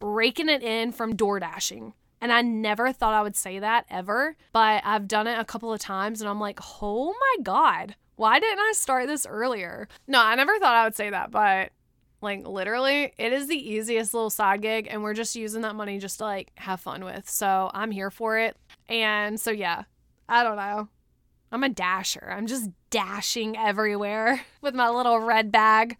raking 0.00 0.48
it 0.48 0.62
in 0.62 0.92
from 0.92 1.16
door 1.16 1.38
dashing. 1.38 1.94
And 2.20 2.32
I 2.32 2.40
never 2.42 2.90
thought 2.92 3.14
I 3.14 3.22
would 3.22 3.36
say 3.36 3.58
that 3.58 3.84
ever, 3.90 4.36
but 4.52 4.82
I've 4.84 5.06
done 5.06 5.26
it 5.26 5.38
a 5.38 5.44
couple 5.44 5.72
of 5.72 5.80
times 5.80 6.20
and 6.20 6.28
I'm 6.28 6.40
like, 6.40 6.58
"Oh 6.82 7.12
my 7.12 7.42
god. 7.42 7.96
Why 8.16 8.38
didn't 8.38 8.60
I 8.60 8.72
start 8.74 9.08
this 9.08 9.26
earlier? 9.26 9.88
No, 10.06 10.20
I 10.20 10.34
never 10.34 10.58
thought 10.58 10.74
I 10.74 10.84
would 10.84 10.94
say 10.94 11.10
that, 11.10 11.30
but 11.30 11.70
like 12.24 12.46
literally, 12.46 13.12
it 13.16 13.32
is 13.32 13.46
the 13.46 13.70
easiest 13.72 14.14
little 14.14 14.30
side 14.30 14.62
gig, 14.62 14.88
and 14.90 15.02
we're 15.02 15.14
just 15.14 15.36
using 15.36 15.62
that 15.62 15.76
money 15.76 15.98
just 15.98 16.18
to 16.18 16.24
like 16.24 16.50
have 16.56 16.80
fun 16.80 17.04
with. 17.04 17.28
So 17.28 17.70
I'm 17.72 17.90
here 17.90 18.10
for 18.10 18.38
it. 18.38 18.56
And 18.88 19.38
so, 19.38 19.50
yeah, 19.50 19.84
I 20.28 20.42
don't 20.42 20.56
know. 20.56 20.88
I'm 21.52 21.62
a 21.62 21.68
dasher. 21.68 22.32
I'm 22.36 22.48
just 22.48 22.70
dashing 22.90 23.56
everywhere 23.56 24.40
with 24.60 24.74
my 24.74 24.88
little 24.88 25.20
red 25.20 25.52
bag. 25.52 25.96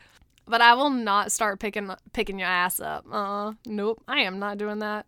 But 0.47 0.61
I 0.61 0.75
will 0.75 0.91
not 0.91 1.33
start 1.33 1.61
picking 1.61 1.91
picking 2.13 2.39
your 2.39 2.49
ass 2.49 2.81
up. 2.81 3.07
Uh, 3.11 3.53
nope. 3.67 4.03
I 4.09 4.21
am 4.21 4.39
not 4.39 4.59
doing 4.59 4.81
that. 4.81 5.07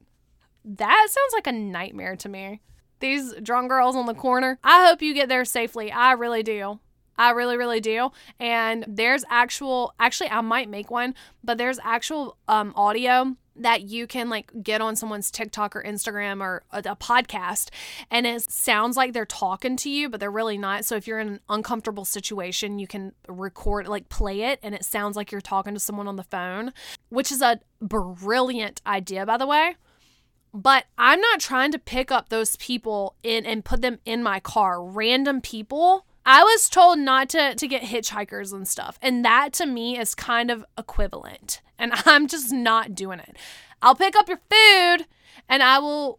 That 0.64 1.08
sounds 1.10 1.32
like 1.34 1.46
a 1.46 1.52
nightmare 1.52 2.16
to 2.16 2.28
me. 2.28 2.62
These 3.00 3.34
drunk 3.42 3.68
girls 3.68 3.96
on 3.96 4.06
the 4.06 4.14
corner. 4.14 4.58
I 4.64 4.86
hope 4.86 5.02
you 5.02 5.12
get 5.12 5.28
there 5.28 5.44
safely. 5.44 5.92
I 5.92 6.12
really 6.12 6.42
do. 6.42 6.80
I 7.18 7.30
really, 7.30 7.56
really 7.56 7.80
do. 7.80 8.10
And 8.38 8.84
there's 8.88 9.24
actual, 9.30 9.94
actually, 9.98 10.30
I 10.30 10.40
might 10.40 10.68
make 10.68 10.90
one, 10.90 11.14
but 11.42 11.58
there's 11.58 11.78
actual 11.82 12.36
um, 12.48 12.72
audio 12.76 13.36
that 13.58 13.82
you 13.82 14.06
can 14.06 14.28
like 14.28 14.50
get 14.62 14.80
on 14.80 14.96
someone's 14.96 15.30
TikTok 15.30 15.74
or 15.74 15.82
Instagram 15.82 16.40
or 16.40 16.62
a, 16.70 16.78
a, 16.78 16.96
podcast 16.96 17.70
and 18.10 18.26
it 18.26 18.50
sounds 18.50 18.96
like 18.96 19.12
they're 19.12 19.24
talking 19.24 19.76
to 19.76 19.90
you 19.90 20.08
but 20.08 20.20
they're 20.20 20.30
really 20.30 20.58
not. 20.58 20.84
So 20.84 20.96
if 20.96 21.06
you're 21.06 21.18
in 21.18 21.28
an 21.28 21.40
uncomfortable 21.48 22.04
situation 22.04 22.78
you 22.78 22.86
can 22.86 23.12
record 23.28 23.88
like 23.88 24.08
play 24.08 24.42
it 24.42 24.60
and 24.62 24.74
it 24.74 24.84
sounds 24.84 25.16
like 25.16 25.32
you're 25.32 25.40
talking 25.40 25.74
to 25.74 25.80
someone 25.80 26.08
on 26.08 26.16
the 26.16 26.22
phone 26.22 26.72
which 27.08 27.32
is 27.32 27.42
a 27.42 27.60
brilliant 27.80 28.82
idea 28.86 29.24
by 29.24 29.36
the 29.36 29.46
way. 29.46 29.76
But 30.52 30.86
I'm 30.96 31.20
not 31.20 31.40
trying 31.40 31.72
to 31.72 31.78
pick 31.78 32.10
up 32.10 32.28
those 32.28 32.56
people 32.56 33.14
in 33.22 33.44
and 33.44 33.64
put 33.64 33.82
them 33.82 33.98
in 34.06 34.22
my 34.22 34.40
car. 34.40 34.82
Random 34.82 35.42
people 35.42 36.06
I 36.26 36.42
was 36.42 36.68
told 36.68 36.98
not 36.98 37.28
to 37.30 37.54
to 37.54 37.68
get 37.68 37.82
hitchhikers 37.82 38.52
and 38.52 38.66
stuff. 38.66 38.98
And 39.00 39.24
that 39.24 39.52
to 39.54 39.66
me 39.66 39.96
is 39.98 40.14
kind 40.14 40.50
of 40.50 40.64
equivalent. 40.76 41.62
And 41.78 41.92
I'm 42.04 42.26
just 42.26 42.52
not 42.52 42.94
doing 42.94 43.20
it. 43.20 43.36
I'll 43.80 43.94
pick 43.94 44.16
up 44.16 44.28
your 44.28 44.40
food 44.50 45.06
and 45.48 45.62
I 45.62 45.78
will 45.78 46.18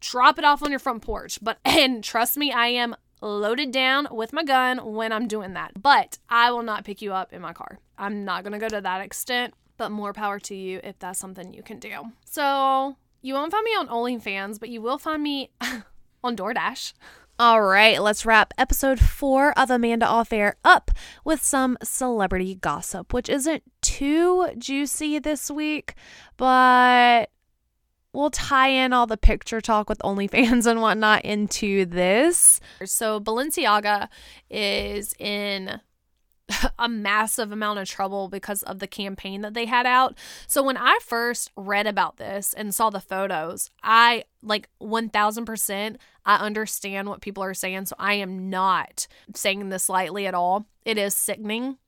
drop 0.00 0.38
it 0.38 0.44
off 0.44 0.62
on 0.62 0.70
your 0.70 0.78
front 0.78 1.02
porch. 1.02 1.38
But 1.40 1.58
and 1.64 2.04
trust 2.04 2.36
me, 2.36 2.52
I 2.52 2.66
am 2.68 2.94
loaded 3.22 3.72
down 3.72 4.08
with 4.10 4.34
my 4.34 4.44
gun 4.44 4.94
when 4.94 5.10
I'm 5.10 5.26
doing 5.26 5.54
that. 5.54 5.82
But 5.82 6.18
I 6.28 6.50
will 6.50 6.62
not 6.62 6.84
pick 6.84 7.00
you 7.00 7.14
up 7.14 7.32
in 7.32 7.40
my 7.40 7.54
car. 7.54 7.78
I'm 7.96 8.26
not 8.26 8.42
going 8.42 8.52
to 8.52 8.58
go 8.58 8.68
to 8.68 8.82
that 8.82 9.00
extent, 9.00 9.54
but 9.78 9.90
more 9.90 10.12
power 10.12 10.38
to 10.40 10.54
you 10.54 10.80
if 10.84 10.98
that's 10.98 11.18
something 11.18 11.54
you 11.54 11.62
can 11.62 11.78
do. 11.78 12.12
So, 12.26 12.96
you 13.22 13.32
won't 13.32 13.52
find 13.52 13.64
me 13.64 13.70
on 13.70 13.88
OnlyFans, 13.88 14.60
but 14.60 14.68
you 14.68 14.82
will 14.82 14.98
find 14.98 15.22
me 15.22 15.50
on 16.22 16.36
DoorDash. 16.36 16.92
All 17.38 17.60
right, 17.60 18.00
let's 18.00 18.24
wrap 18.24 18.54
episode 18.56 18.98
four 18.98 19.52
of 19.58 19.70
Amanda 19.70 20.06
Off 20.06 20.32
Air 20.32 20.56
up 20.64 20.90
with 21.22 21.42
some 21.42 21.76
celebrity 21.82 22.54
gossip, 22.54 23.12
which 23.12 23.28
isn't 23.28 23.62
too 23.82 24.48
juicy 24.56 25.18
this 25.18 25.50
week, 25.50 25.96
but 26.38 27.28
we'll 28.14 28.30
tie 28.30 28.68
in 28.68 28.94
all 28.94 29.06
the 29.06 29.18
picture 29.18 29.60
talk 29.60 29.90
with 29.90 29.98
OnlyFans 29.98 30.64
and 30.70 30.80
whatnot 30.80 31.26
into 31.26 31.84
this. 31.84 32.58
So, 32.86 33.20
Balenciaga 33.20 34.08
is 34.48 35.12
in 35.18 35.82
a 36.78 36.88
massive 36.88 37.52
amount 37.52 37.78
of 37.78 37.88
trouble 37.88 38.28
because 38.28 38.62
of 38.62 38.78
the 38.78 38.86
campaign 38.86 39.40
that 39.42 39.54
they 39.54 39.66
had 39.66 39.86
out. 39.86 40.16
So 40.46 40.62
when 40.62 40.76
I 40.76 40.98
first 41.02 41.50
read 41.56 41.86
about 41.86 42.16
this 42.16 42.52
and 42.54 42.74
saw 42.74 42.90
the 42.90 43.00
photos, 43.00 43.70
I 43.82 44.24
like 44.42 44.68
1000% 44.80 45.96
I 46.26 46.36
understand 46.36 47.08
what 47.08 47.22
people 47.22 47.42
are 47.42 47.54
saying, 47.54 47.86
so 47.86 47.96
I 47.98 48.14
am 48.14 48.50
not 48.50 49.06
saying 49.34 49.68
this 49.68 49.88
lightly 49.88 50.26
at 50.26 50.34
all. 50.34 50.66
It 50.84 50.98
is 50.98 51.14
sickening 51.14 51.78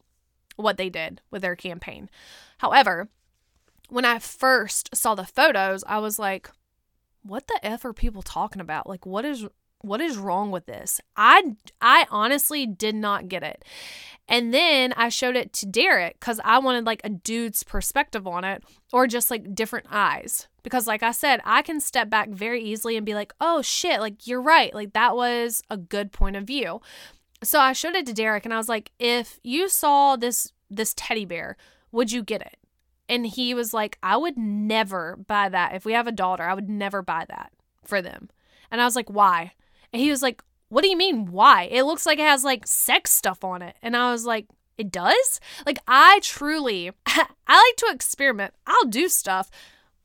what 0.57 0.77
they 0.77 0.89
did 0.89 1.21
with 1.31 1.43
their 1.43 1.57
campaign. 1.57 2.09
However, 2.59 3.09
when 3.89 4.05
I 4.05 4.19
first 4.19 4.95
saw 4.95 5.15
the 5.15 5.25
photos, 5.25 5.85
I 5.87 5.99
was 5.99 6.19
like, 6.19 6.51
what 7.23 7.47
the 7.49 7.59
f 7.63 7.85
are 7.85 7.93
people 7.93 8.23
talking 8.23 8.61
about? 8.61 8.89
Like 8.89 9.05
what 9.05 9.25
is 9.25 9.47
what 9.81 10.01
is 10.01 10.17
wrong 10.17 10.51
with 10.51 10.67
this? 10.67 11.01
I 11.17 11.57
I 11.81 12.07
honestly 12.11 12.67
did 12.67 12.95
not 12.95 13.29
get 13.29 13.43
it. 13.43 13.65
And 14.29 14.53
then 14.53 14.93
I 14.95 15.09
showed 15.09 15.37
it 15.37 15.53
to 15.55 15.67
Derek 15.67 16.21
cuz 16.21 16.41
I 16.45 16.59
wanted 16.59 16.87
like 16.87 17.01
a 17.05 17.09
dude's 17.11 17.63
perspective 17.63 18.27
on 18.27 18.45
it 18.45 18.63
or 18.93 19.07
just 19.07 19.31
like 19.31 19.55
different 19.55 19.87
eyes. 19.91 20.49
Because 20.69 20.87
like 20.87 21.03
I 21.03 21.13
said, 21.13 21.41
I 21.45 21.63
can 21.63 21.81
step 21.81 22.11
back 22.11 22.29
very 22.31 22.63
easily 22.63 22.97
and 22.97 23.07
be 23.07 23.15
like, 23.15 23.33
"Oh 23.41 23.63
shit, 23.63 24.01
like 24.01 24.27
you're 24.27 24.43
right. 24.43 24.75
Like 24.75 24.93
that 24.93 25.17
was 25.17 25.63
a 25.71 25.77
good 25.77 26.13
point 26.13 26.37
of 26.37 26.45
view." 26.45 26.81
So 27.43 27.61
I 27.61 27.73
showed 27.73 27.95
it 27.95 28.07
to 28.07 28.13
Derek 28.13 28.45
and 28.45 28.55
I 28.55 28.59
was 28.59 28.69
like, 28.69 28.93
"If 28.99 29.39
you 29.43 29.69
saw 29.69 30.17
this 30.17 30.53
this 30.71 30.95
teddy 30.97 31.25
bear, 31.25 31.57
would 31.93 32.13
you 32.13 32.23
get 32.23 32.43
it?" 32.43 32.57
And 33.09 33.27
he 33.27 33.55
was 33.55 33.73
like, 33.73 33.99
"I 34.03 34.17
would 34.17 34.37
never 34.37 35.17
buy 35.17 35.49
that. 35.49 35.75
If 35.75 35.85
we 35.85 35.93
have 35.93 36.07
a 36.07 36.13
daughter, 36.13 36.45
I 36.45 36.55
would 36.55 36.69
never 36.69 37.03
buy 37.03 37.25
that 37.29 37.53
for 37.85 38.03
them." 38.03 38.29
And 38.71 38.81
I 38.81 38.85
was 38.85 38.97
like, 38.97 39.11
"Why?" 39.11 39.53
And 39.93 40.03
he 40.03 40.11
was 40.11 40.23
like, 40.23 40.43
What 40.69 40.83
do 40.83 40.89
you 40.89 40.97
mean, 40.97 41.31
why? 41.31 41.65
It 41.65 41.85
looks 41.85 42.07
like 42.07 42.19
it 42.19 42.23
has 42.23 42.45
like 42.45 42.67
sex 42.67 43.11
stuff 43.11 43.45
on 43.45 43.63
it. 43.63 43.77
And 43.83 43.97
I 43.97 44.13
was 44.13 44.25
like, 44.25 44.47
It 44.77 44.91
does? 44.91 45.41
Like, 45.67 45.79
I 45.87 46.21
truly, 46.23 46.91
I 47.07 47.27
like 47.49 47.77
to 47.79 47.91
experiment. 47.91 48.55
I'll 48.67 48.87
do 48.87 49.09
stuff. 49.09 49.51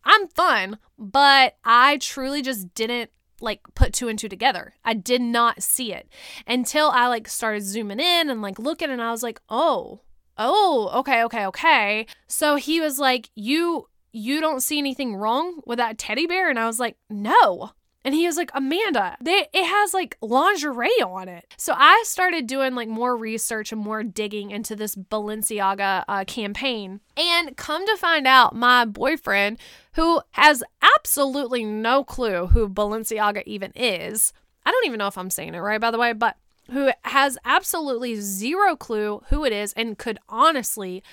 I'm 0.05 0.27
fun, 0.27 0.77
but 0.97 1.57
I 1.63 1.97
truly 1.97 2.41
just 2.41 2.73
didn't 2.73 3.09
like 3.41 3.61
put 3.75 3.93
two 3.93 4.07
and 4.07 4.17
two 4.17 4.29
together. 4.29 4.73
I 4.83 4.93
did 4.93 5.21
not 5.21 5.61
see 5.61 5.93
it 5.93 6.07
until 6.47 6.89
I 6.89 7.07
like 7.07 7.27
started 7.27 7.63
zooming 7.63 7.99
in 7.99 8.29
and 8.29 8.41
like 8.41 8.59
looking 8.59 8.89
and 8.89 9.01
I 9.01 9.11
was 9.11 9.23
like, 9.23 9.41
"Oh. 9.49 10.01
Oh, 10.37 10.89
okay, 10.95 11.23
okay, 11.25 11.45
okay." 11.47 12.07
So 12.27 12.55
he 12.55 12.81
was 12.81 12.97
like, 12.99 13.29
"You 13.35 13.87
you 14.11 14.41
don't 14.41 14.61
see 14.61 14.77
anything 14.77 15.15
wrong 15.15 15.61
with 15.65 15.77
that 15.77 15.97
teddy 15.97 16.25
bear?" 16.25 16.49
And 16.49 16.59
I 16.59 16.67
was 16.67 16.79
like, 16.79 16.97
"No." 17.09 17.71
And 18.05 18.13
he 18.13 18.25
was 18.25 18.35
like, 18.35 18.51
Amanda, 18.53 19.15
they, 19.21 19.47
it 19.53 19.65
has 19.65 19.93
like 19.93 20.17
lingerie 20.21 21.01
on 21.01 21.29
it. 21.29 21.53
So 21.57 21.73
I 21.75 22.03
started 22.05 22.47
doing 22.47 22.75
like 22.75 22.89
more 22.89 23.15
research 23.15 23.71
and 23.71 23.79
more 23.79 24.03
digging 24.03 24.51
into 24.51 24.75
this 24.75 24.95
Balenciaga 24.95 26.03
uh, 26.07 26.25
campaign. 26.25 26.99
And 27.15 27.55
come 27.55 27.85
to 27.87 27.97
find 27.97 28.27
out, 28.27 28.55
my 28.55 28.85
boyfriend, 28.85 29.57
who 29.93 30.21
has 30.31 30.63
absolutely 30.81 31.63
no 31.63 32.03
clue 32.03 32.47
who 32.47 32.67
Balenciaga 32.67 33.43
even 33.45 33.71
is, 33.75 34.33
I 34.65 34.71
don't 34.71 34.85
even 34.85 34.97
know 34.99 35.07
if 35.07 35.17
I'm 35.17 35.29
saying 35.29 35.55
it 35.55 35.59
right, 35.59 35.79
by 35.81 35.91
the 35.91 35.97
way, 35.97 36.13
but 36.13 36.35
who 36.71 36.91
has 37.03 37.37
absolutely 37.45 38.15
zero 38.15 38.75
clue 38.75 39.21
who 39.29 39.43
it 39.43 39.51
is 39.51 39.73
and 39.73 39.97
could 39.97 40.19
honestly 40.29 41.03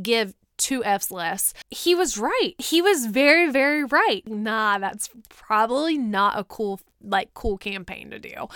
give 0.00 0.34
two 0.56 0.84
F's 0.84 1.10
less. 1.10 1.54
He 1.70 1.94
was 1.94 2.18
right. 2.18 2.54
He 2.58 2.82
was 2.82 3.06
very, 3.06 3.50
very 3.50 3.84
right. 3.84 4.26
Nah, 4.26 4.78
that's 4.78 5.10
probably 5.28 5.98
not 5.98 6.38
a 6.38 6.44
cool, 6.44 6.80
like, 7.02 7.34
cool 7.34 7.58
campaign 7.58 8.10
to 8.10 8.18
do. 8.18 8.48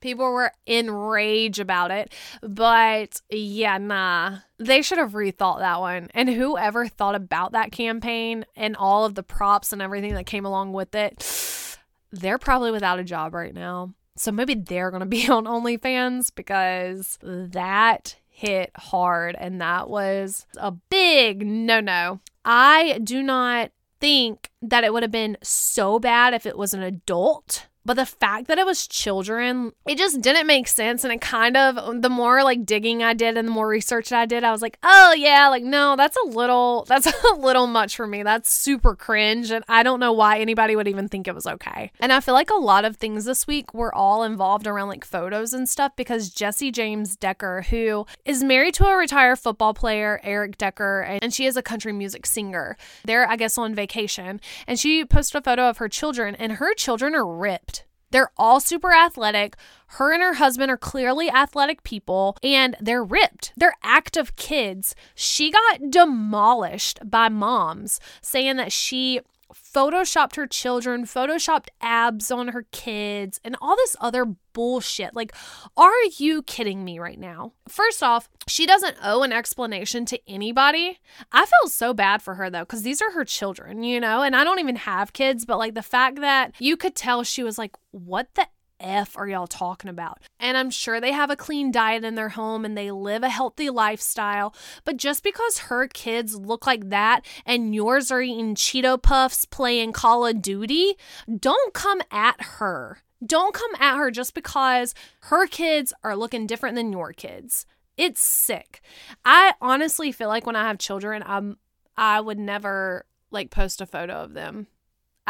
People 0.00 0.32
were 0.32 0.52
enraged 0.66 1.58
about 1.58 1.90
it, 1.90 2.14
but 2.42 3.20
yeah, 3.30 3.76
nah. 3.76 4.38
They 4.58 4.80
should 4.80 4.98
have 4.98 5.12
rethought 5.12 5.58
that 5.58 5.80
one. 5.80 6.08
And 6.14 6.30
whoever 6.30 6.86
thought 6.88 7.14
about 7.14 7.52
that 7.52 7.70
campaign 7.70 8.46
and 8.56 8.76
all 8.76 9.04
of 9.04 9.14
the 9.14 9.22
props 9.22 9.72
and 9.72 9.82
everything 9.82 10.14
that 10.14 10.24
came 10.24 10.46
along 10.46 10.72
with 10.72 10.94
it, 10.94 11.78
they're 12.12 12.38
probably 12.38 12.70
without 12.70 12.98
a 12.98 13.04
job 13.04 13.34
right 13.34 13.54
now. 13.54 13.94
So 14.16 14.32
maybe 14.32 14.54
they're 14.54 14.90
going 14.90 15.00
to 15.00 15.06
be 15.06 15.28
on 15.30 15.44
OnlyFans 15.44 16.34
because 16.34 17.18
that 17.22 18.16
hit 18.40 18.70
hard, 18.74 19.36
and 19.38 19.60
that 19.60 19.90
was 19.90 20.46
a 20.56 20.70
big 20.70 21.46
no 21.46 21.80
no. 21.80 22.20
I 22.42 22.98
do 23.04 23.22
not 23.22 23.70
think 24.00 24.50
that 24.62 24.82
it 24.82 24.94
would 24.94 25.02
have 25.02 25.12
been 25.12 25.36
so 25.42 25.98
bad 25.98 26.32
if 26.32 26.46
it 26.46 26.56
was 26.56 26.72
an 26.72 26.82
adult 26.82 27.66
but 27.84 27.94
the 27.94 28.06
fact 28.06 28.46
that 28.48 28.58
it 28.58 28.66
was 28.66 28.86
children, 28.86 29.72
it 29.86 29.96
just 29.96 30.20
didn't 30.20 30.46
make 30.46 30.68
sense. 30.68 31.02
And 31.02 31.12
it 31.12 31.20
kind 31.20 31.56
of, 31.56 32.02
the 32.02 32.10
more 32.10 32.44
like 32.44 32.66
digging 32.66 33.02
I 33.02 33.14
did 33.14 33.36
and 33.36 33.48
the 33.48 33.52
more 33.52 33.66
research 33.66 34.12
I 34.12 34.26
did, 34.26 34.44
I 34.44 34.52
was 34.52 34.60
like, 34.60 34.78
oh 34.82 35.14
yeah, 35.16 35.48
like 35.48 35.62
no, 35.62 35.96
that's 35.96 36.16
a 36.24 36.28
little, 36.28 36.84
that's 36.88 37.06
a 37.06 37.34
little 37.36 37.66
much 37.66 37.96
for 37.96 38.06
me. 38.06 38.22
That's 38.22 38.52
super 38.52 38.94
cringe. 38.94 39.50
And 39.50 39.64
I 39.68 39.82
don't 39.82 40.00
know 40.00 40.12
why 40.12 40.38
anybody 40.38 40.76
would 40.76 40.88
even 40.88 41.08
think 41.08 41.26
it 41.26 41.34
was 41.34 41.46
okay. 41.46 41.90
And 42.00 42.12
I 42.12 42.20
feel 42.20 42.34
like 42.34 42.50
a 42.50 42.54
lot 42.54 42.84
of 42.84 42.96
things 42.96 43.24
this 43.24 43.46
week 43.46 43.72
were 43.72 43.94
all 43.94 44.24
involved 44.24 44.66
around 44.66 44.88
like 44.88 45.04
photos 45.04 45.54
and 45.54 45.68
stuff 45.68 45.96
because 45.96 46.28
Jessie 46.28 46.70
James 46.70 47.16
Decker, 47.16 47.62
who 47.70 48.06
is 48.24 48.44
married 48.44 48.74
to 48.74 48.86
a 48.86 48.96
retired 48.96 49.38
football 49.38 49.72
player, 49.72 50.20
Eric 50.22 50.58
Decker, 50.58 51.00
and 51.00 51.32
she 51.32 51.46
is 51.46 51.56
a 51.56 51.62
country 51.62 51.92
music 51.92 52.26
singer. 52.26 52.76
They're, 53.04 53.28
I 53.28 53.36
guess, 53.36 53.56
on 53.56 53.74
vacation. 53.74 54.40
And 54.66 54.78
she 54.78 55.04
posted 55.04 55.40
a 55.40 55.44
photo 55.44 55.68
of 55.68 55.78
her 55.78 55.88
children, 55.88 56.34
and 56.34 56.52
her 56.52 56.74
children 56.74 57.14
are 57.14 57.26
ripped 57.26 57.69
they're 58.10 58.30
all 58.36 58.60
super 58.60 58.92
athletic. 58.92 59.56
Her 59.94 60.12
and 60.12 60.22
her 60.22 60.34
husband 60.34 60.70
are 60.70 60.76
clearly 60.76 61.30
athletic 61.30 61.82
people 61.82 62.36
and 62.42 62.76
they're 62.80 63.04
ripped. 63.04 63.52
They're 63.56 63.76
active 63.82 64.36
kids. 64.36 64.94
She 65.14 65.50
got 65.50 65.90
demolished 65.90 66.98
by 67.08 67.28
moms 67.28 68.00
saying 68.20 68.56
that 68.56 68.72
she 68.72 69.20
photoshopped 69.54 70.36
her 70.36 70.46
children, 70.46 71.04
photoshopped 71.04 71.68
abs 71.80 72.30
on 72.30 72.48
her 72.48 72.66
kids, 72.72 73.40
and 73.44 73.56
all 73.60 73.76
this 73.76 73.96
other 74.00 74.26
bullshit. 74.52 75.14
Like, 75.14 75.32
are 75.76 76.02
you 76.18 76.42
kidding 76.42 76.84
me 76.84 76.98
right 76.98 77.18
now? 77.18 77.52
First 77.68 78.02
off, 78.02 78.28
she 78.46 78.66
doesn't 78.66 78.96
owe 79.02 79.22
an 79.22 79.32
explanation 79.32 80.04
to 80.06 80.20
anybody. 80.28 80.98
I 81.32 81.46
feel 81.46 81.68
so 81.68 81.94
bad 81.94 82.22
for 82.22 82.34
her 82.34 82.50
though, 82.50 82.60
because 82.60 82.82
these 82.82 83.00
are 83.00 83.12
her 83.12 83.24
children, 83.24 83.82
you 83.82 84.00
know, 84.00 84.22
and 84.22 84.34
I 84.34 84.44
don't 84.44 84.58
even 84.58 84.76
have 84.76 85.12
kids, 85.12 85.44
but 85.44 85.58
like 85.58 85.74
the 85.74 85.82
fact 85.82 86.20
that 86.20 86.54
you 86.58 86.76
could 86.76 86.94
tell 86.94 87.22
she 87.22 87.42
was 87.42 87.58
like, 87.58 87.76
what 87.92 88.28
the 88.34 88.46
F 88.80 89.16
are 89.16 89.28
y'all 89.28 89.46
talking 89.46 89.90
about? 89.90 90.18
And 90.38 90.56
I'm 90.56 90.70
sure 90.70 91.00
they 91.00 91.12
have 91.12 91.30
a 91.30 91.36
clean 91.36 91.70
diet 91.70 92.04
in 92.04 92.14
their 92.14 92.30
home 92.30 92.64
and 92.64 92.76
they 92.76 92.90
live 92.90 93.22
a 93.22 93.28
healthy 93.28 93.70
lifestyle. 93.70 94.54
But 94.84 94.96
just 94.96 95.22
because 95.22 95.58
her 95.58 95.86
kids 95.86 96.34
look 96.34 96.66
like 96.66 96.88
that 96.90 97.24
and 97.44 97.74
yours 97.74 98.10
are 98.10 98.22
eating 98.22 98.54
Cheeto 98.54 99.00
Puffs 99.00 99.44
playing 99.44 99.92
Call 99.92 100.26
of 100.26 100.42
Duty, 100.42 100.94
don't 101.38 101.74
come 101.74 102.00
at 102.10 102.40
her. 102.40 103.02
Don't 103.24 103.54
come 103.54 103.72
at 103.78 103.98
her 103.98 104.10
just 104.10 104.34
because 104.34 104.94
her 105.24 105.46
kids 105.46 105.92
are 106.02 106.16
looking 106.16 106.46
different 106.46 106.74
than 106.74 106.92
your 106.92 107.12
kids. 107.12 107.66
It's 107.96 108.22
sick. 108.22 108.80
I 109.24 109.52
honestly 109.60 110.10
feel 110.10 110.28
like 110.28 110.46
when 110.46 110.56
I 110.56 110.66
have 110.66 110.78
children, 110.78 111.22
I'm 111.26 111.58
I 111.96 112.20
would 112.20 112.38
never 112.38 113.04
like 113.30 113.50
post 113.50 113.82
a 113.82 113.86
photo 113.86 114.14
of 114.14 114.32
them 114.32 114.68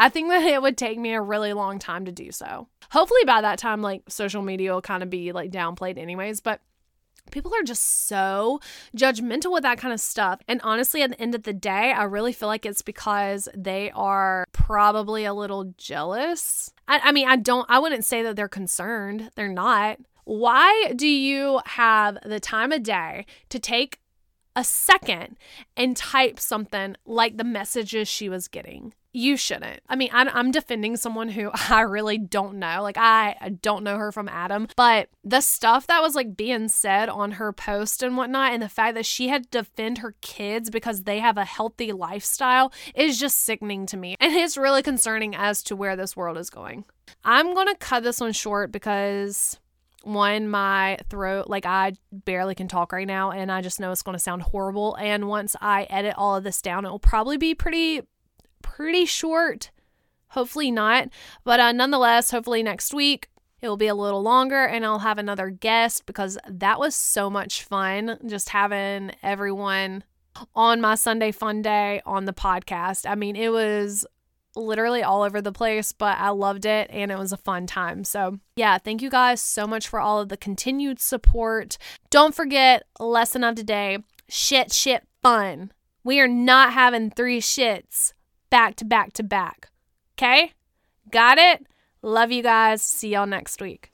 I 0.01 0.09
think 0.09 0.29
that 0.29 0.41
it 0.41 0.59
would 0.59 0.79
take 0.79 0.97
me 0.97 1.13
a 1.13 1.21
really 1.21 1.53
long 1.53 1.77
time 1.77 2.05
to 2.05 2.11
do 2.11 2.31
so. 2.31 2.67
Hopefully, 2.89 3.23
by 3.23 3.39
that 3.41 3.59
time, 3.59 3.83
like 3.83 4.01
social 4.09 4.41
media 4.41 4.73
will 4.73 4.81
kind 4.81 5.03
of 5.03 5.11
be 5.11 5.31
like 5.31 5.51
downplayed, 5.51 5.99
anyways. 5.99 6.41
But 6.41 6.59
people 7.29 7.53
are 7.53 7.61
just 7.61 8.07
so 8.07 8.59
judgmental 8.97 9.53
with 9.53 9.61
that 9.61 9.77
kind 9.77 9.93
of 9.93 9.99
stuff. 9.99 10.39
And 10.47 10.59
honestly, 10.63 11.03
at 11.03 11.11
the 11.11 11.21
end 11.21 11.35
of 11.35 11.43
the 11.43 11.53
day, 11.53 11.91
I 11.91 12.01
really 12.05 12.33
feel 12.33 12.47
like 12.47 12.65
it's 12.65 12.81
because 12.81 13.47
they 13.55 13.91
are 13.91 14.45
probably 14.53 15.23
a 15.23 15.35
little 15.35 15.73
jealous. 15.77 16.73
I, 16.87 16.99
I 17.03 17.11
mean, 17.11 17.27
I 17.27 17.35
don't, 17.35 17.69
I 17.69 17.77
wouldn't 17.77 18.03
say 18.03 18.23
that 18.23 18.35
they're 18.35 18.47
concerned, 18.47 19.29
they're 19.35 19.49
not. 19.53 19.99
Why 20.23 20.93
do 20.95 21.07
you 21.07 21.61
have 21.65 22.17
the 22.25 22.39
time 22.39 22.71
of 22.71 22.81
day 22.81 23.27
to 23.49 23.59
take 23.59 23.99
a 24.55 24.63
second 24.63 25.37
and 25.77 25.95
type 25.95 26.39
something 26.39 26.95
like 27.05 27.37
the 27.37 27.43
messages 27.43 28.07
she 28.07 28.29
was 28.29 28.47
getting? 28.47 28.95
You 29.13 29.35
shouldn't. 29.35 29.81
I 29.89 29.95
mean, 29.95 30.09
I'm 30.13 30.51
defending 30.51 30.95
someone 30.95 31.29
who 31.29 31.51
I 31.69 31.81
really 31.81 32.17
don't 32.17 32.59
know. 32.59 32.81
Like, 32.81 32.97
I 32.97 33.57
don't 33.61 33.83
know 33.83 33.97
her 33.97 34.11
from 34.11 34.29
Adam, 34.29 34.67
but 34.75 35.09
the 35.23 35.41
stuff 35.41 35.87
that 35.87 36.01
was 36.01 36.15
like 36.15 36.37
being 36.37 36.69
said 36.69 37.09
on 37.09 37.33
her 37.33 37.51
post 37.51 38.03
and 38.03 38.15
whatnot, 38.15 38.53
and 38.53 38.63
the 38.63 38.69
fact 38.69 38.95
that 38.95 39.05
she 39.05 39.27
had 39.27 39.51
to 39.51 39.59
defend 39.59 39.99
her 39.99 40.15
kids 40.21 40.69
because 40.69 41.03
they 41.03 41.19
have 41.19 41.37
a 41.37 41.45
healthy 41.45 41.91
lifestyle 41.91 42.71
is 42.95 43.19
just 43.19 43.39
sickening 43.39 43.85
to 43.87 43.97
me. 43.97 44.15
And 44.19 44.33
it's 44.33 44.57
really 44.57 44.83
concerning 44.83 45.35
as 45.35 45.63
to 45.63 45.75
where 45.75 45.95
this 45.95 46.15
world 46.15 46.37
is 46.37 46.49
going. 46.49 46.85
I'm 47.23 47.53
going 47.53 47.67
to 47.67 47.75
cut 47.75 48.03
this 48.03 48.21
one 48.21 48.31
short 48.31 48.71
because 48.71 49.59
one 50.03 50.47
my 50.47 50.97
throat 51.09 51.47
like 51.47 51.63
i 51.63 51.93
barely 52.11 52.55
can 52.55 52.67
talk 52.67 52.91
right 52.91 53.05
now 53.05 53.29
and 53.29 53.51
i 53.51 53.61
just 53.61 53.79
know 53.79 53.91
it's 53.91 54.01
going 54.01 54.15
to 54.15 54.19
sound 54.19 54.41
horrible 54.41 54.95
and 54.95 55.27
once 55.27 55.55
i 55.61 55.83
edit 55.91 56.15
all 56.17 56.35
of 56.35 56.43
this 56.43 56.59
down 56.59 56.85
it 56.85 56.89
will 56.89 56.97
probably 56.97 57.37
be 57.37 57.53
pretty 57.53 58.01
pretty 58.61 59.05
short. 59.05 59.71
Hopefully 60.29 60.71
not. 60.71 61.09
But 61.43 61.59
uh, 61.59 61.71
nonetheless, 61.71 62.31
hopefully 62.31 62.63
next 62.63 62.93
week 62.93 63.29
it 63.61 63.67
will 63.67 63.77
be 63.77 63.87
a 63.87 63.95
little 63.95 64.23
longer 64.23 64.65
and 64.65 64.85
I'll 64.85 64.99
have 64.99 65.17
another 65.17 65.49
guest 65.49 66.05
because 66.05 66.37
that 66.47 66.79
was 66.79 66.95
so 66.95 67.29
much 67.29 67.63
fun 67.63 68.17
just 68.25 68.49
having 68.49 69.11
everyone 69.21 70.03
on 70.55 70.81
my 70.81 70.95
Sunday 70.95 71.31
fun 71.31 71.61
day 71.61 72.01
on 72.05 72.25
the 72.25 72.33
podcast. 72.33 73.09
I 73.09 73.15
mean, 73.15 73.35
it 73.35 73.49
was 73.49 74.05
literally 74.55 75.03
all 75.03 75.21
over 75.23 75.41
the 75.41 75.51
place, 75.51 75.91
but 75.91 76.17
I 76.17 76.29
loved 76.29 76.65
it 76.65 76.89
and 76.91 77.11
it 77.11 77.19
was 77.19 77.31
a 77.31 77.37
fun 77.37 77.67
time. 77.67 78.03
So, 78.03 78.39
yeah, 78.55 78.77
thank 78.77 79.01
you 79.01 79.09
guys 79.09 79.41
so 79.41 79.67
much 79.67 79.87
for 79.87 79.99
all 79.99 80.19
of 80.19 80.29
the 80.29 80.37
continued 80.37 80.99
support. 80.99 81.77
Don't 82.09 82.35
forget, 82.35 82.83
lesson 82.99 83.43
of 83.43 83.55
today 83.55 83.99
shit, 84.29 84.71
shit, 84.71 85.05
fun. 85.21 85.71
We 86.03 86.19
are 86.19 86.27
not 86.27 86.73
having 86.73 87.11
three 87.11 87.41
shits 87.41 88.13
back 88.51 88.75
to 88.75 88.85
back 88.85 89.13
to 89.13 89.23
back. 89.23 89.69
Okay? 90.15 90.53
Got 91.09 91.39
it? 91.39 91.65
Love 92.03 92.31
you 92.31 92.43
guys. 92.43 92.83
See 92.83 93.09
y'all 93.09 93.25
next 93.25 93.59
week. 93.59 93.90